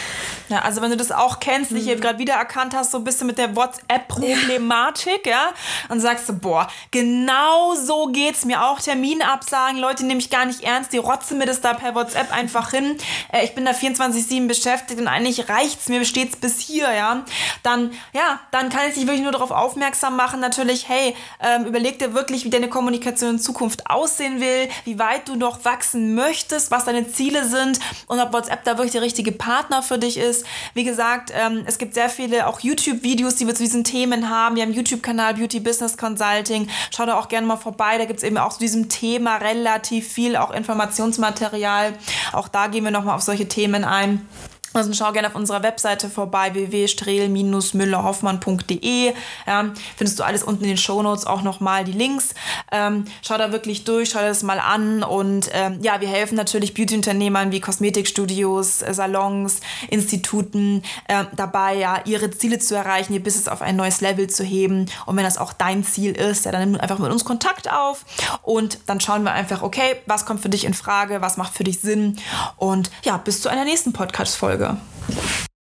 Ja, 0.48 0.60
also 0.60 0.80
wenn 0.80 0.90
du 0.90 0.96
das 0.96 1.10
auch 1.10 1.40
kennst, 1.40 1.72
dich 1.72 1.86
mhm. 1.86 2.00
gerade 2.00 2.18
wiedererkannt 2.18 2.74
hast, 2.74 2.92
so 2.92 2.98
ein 2.98 3.04
bisschen 3.04 3.26
mit 3.26 3.38
der 3.38 3.56
WhatsApp-Problematik, 3.56 5.26
ja. 5.26 5.32
ja, 5.32 5.52
und 5.88 6.00
sagst 6.00 6.28
du, 6.28 6.34
boah, 6.34 6.68
genau 6.90 7.74
so 7.74 8.06
geht's 8.06 8.44
mir 8.44 8.64
auch. 8.64 8.80
Terminabsagen, 8.80 9.78
Leute 9.78 10.04
nehme 10.04 10.20
ich 10.20 10.30
gar 10.30 10.46
nicht 10.46 10.62
ernst, 10.62 10.92
die 10.92 10.98
rotzen 10.98 11.38
mir 11.38 11.46
das 11.46 11.60
da 11.60 11.74
per 11.74 11.94
WhatsApp 11.94 12.32
einfach 12.32 12.70
hin. 12.70 12.96
Äh, 13.32 13.44
ich 13.44 13.54
bin 13.54 13.64
da 13.64 13.72
24-7 13.72 14.46
beschäftigt 14.46 15.00
und 15.00 15.08
eigentlich 15.08 15.48
reicht's 15.48 15.88
mir 15.88 16.04
stets 16.04 16.36
bis 16.36 16.60
hier, 16.60 16.92
ja. 16.92 17.24
Dann, 17.62 17.92
ja, 18.12 18.40
dann 18.52 18.68
kann 18.68 18.88
ich 18.88 18.94
dich 18.94 19.06
wirklich 19.06 19.22
nur 19.22 19.32
darauf 19.32 19.50
aufmerksam 19.50 20.16
machen, 20.16 20.40
natürlich, 20.40 20.88
hey, 20.88 21.16
ähm, 21.40 21.64
überleg 21.64 21.98
dir 21.98 22.14
wirklich, 22.14 22.44
wie 22.44 22.50
deine 22.50 22.68
Kommunikation 22.68 23.30
in 23.30 23.38
Zukunft 23.38 23.90
aussehen 23.90 24.40
will, 24.40 24.68
wie 24.84 24.98
weit 24.98 25.28
du 25.28 25.34
noch 25.34 25.64
wachsen 25.64 26.14
möchtest, 26.14 26.70
was 26.70 26.84
deine 26.84 27.10
Ziele 27.10 27.44
sind 27.48 27.80
und 28.06 28.20
ob 28.20 28.32
WhatsApp 28.32 28.64
da 28.64 28.72
wirklich 28.72 28.92
der 28.92 29.02
richtige 29.02 29.32
Partner 29.32 29.82
für 29.82 29.98
dich 29.98 30.16
ist 30.16 30.35
ist. 30.36 30.46
Wie 30.74 30.84
gesagt, 30.84 31.32
ähm, 31.34 31.64
es 31.66 31.78
gibt 31.78 31.94
sehr 31.94 32.08
viele 32.08 32.46
auch 32.46 32.60
YouTube-Videos, 32.60 33.36
die 33.36 33.46
wir 33.46 33.54
zu 33.54 33.62
diesen 33.62 33.84
Themen 33.84 34.30
haben. 34.30 34.56
Wir 34.56 34.62
haben 34.62 34.72
YouTube-Kanal 34.72 35.34
Beauty 35.34 35.60
Business 35.60 35.96
Consulting. 35.96 36.68
Schau 36.94 37.06
da 37.06 37.18
auch 37.18 37.28
gerne 37.28 37.46
mal 37.46 37.56
vorbei. 37.56 37.98
Da 37.98 38.04
gibt 38.04 38.18
es 38.18 38.24
eben 38.24 38.38
auch 38.38 38.52
zu 38.52 38.60
diesem 38.60 38.88
Thema 38.88 39.36
relativ 39.36 40.08
viel 40.08 40.36
auch 40.36 40.50
Informationsmaterial. 40.50 41.94
Auch 42.32 42.48
da 42.48 42.66
gehen 42.66 42.84
wir 42.84 42.90
nochmal 42.90 43.16
auf 43.16 43.22
solche 43.22 43.48
Themen 43.48 43.84
ein. 43.84 44.26
Also 44.76 44.92
schau 44.92 45.12
gerne 45.12 45.28
auf 45.28 45.34
unserer 45.34 45.62
Webseite 45.62 46.10
vorbei, 46.10 46.52
www.strehl-müllerhoffmann.de. 46.54 49.12
Ja, 49.46 49.70
findest 49.96 50.18
du 50.18 50.24
alles 50.24 50.42
unten 50.42 50.64
in 50.64 50.70
den 50.70 50.76
Shownotes 50.76 51.26
auch 51.26 51.42
nochmal 51.42 51.84
die 51.84 51.92
Links. 51.92 52.34
Ähm, 52.70 53.06
schau 53.22 53.38
da 53.38 53.52
wirklich 53.52 53.84
durch, 53.84 54.10
schau 54.10 54.20
das 54.20 54.42
mal 54.42 54.60
an. 54.60 55.02
Und 55.02 55.48
ähm, 55.52 55.78
ja, 55.82 56.00
wir 56.00 56.08
helfen 56.08 56.36
natürlich 56.36 56.74
Beauty-Unternehmern 56.74 57.52
wie 57.52 57.60
Kosmetikstudios, 57.60 58.78
Salons, 58.78 59.60
Instituten 59.88 60.82
äh, 61.08 61.24
dabei, 61.34 61.76
ja, 61.76 62.00
ihre 62.04 62.30
Ziele 62.30 62.58
zu 62.58 62.74
erreichen, 62.74 63.14
ihr 63.14 63.22
Business 63.22 63.48
auf 63.48 63.62
ein 63.62 63.76
neues 63.76 64.00
Level 64.00 64.28
zu 64.28 64.44
heben. 64.44 64.86
Und 65.06 65.16
wenn 65.16 65.24
das 65.24 65.38
auch 65.38 65.52
dein 65.52 65.84
Ziel 65.84 66.12
ist, 66.12 66.44
ja, 66.44 66.52
dann 66.52 66.70
nimm 66.70 66.80
einfach 66.80 66.98
mit 66.98 67.10
uns 67.10 67.24
Kontakt 67.24 67.72
auf 67.72 68.04
und 68.42 68.78
dann 68.86 69.00
schauen 69.00 69.22
wir 69.22 69.32
einfach, 69.32 69.62
okay, 69.62 69.96
was 70.06 70.26
kommt 70.26 70.40
für 70.40 70.48
dich 70.48 70.64
in 70.64 70.74
Frage, 70.74 71.22
was 71.22 71.36
macht 71.36 71.54
für 71.54 71.64
dich 71.64 71.80
Sinn. 71.80 72.18
Und 72.56 72.90
ja, 73.04 73.16
bis 73.16 73.42
zu 73.42 73.48
einer 73.48 73.64
nächsten 73.64 73.92
Podcast-Folge. 73.92 74.65
dzīvo. 74.66 75.45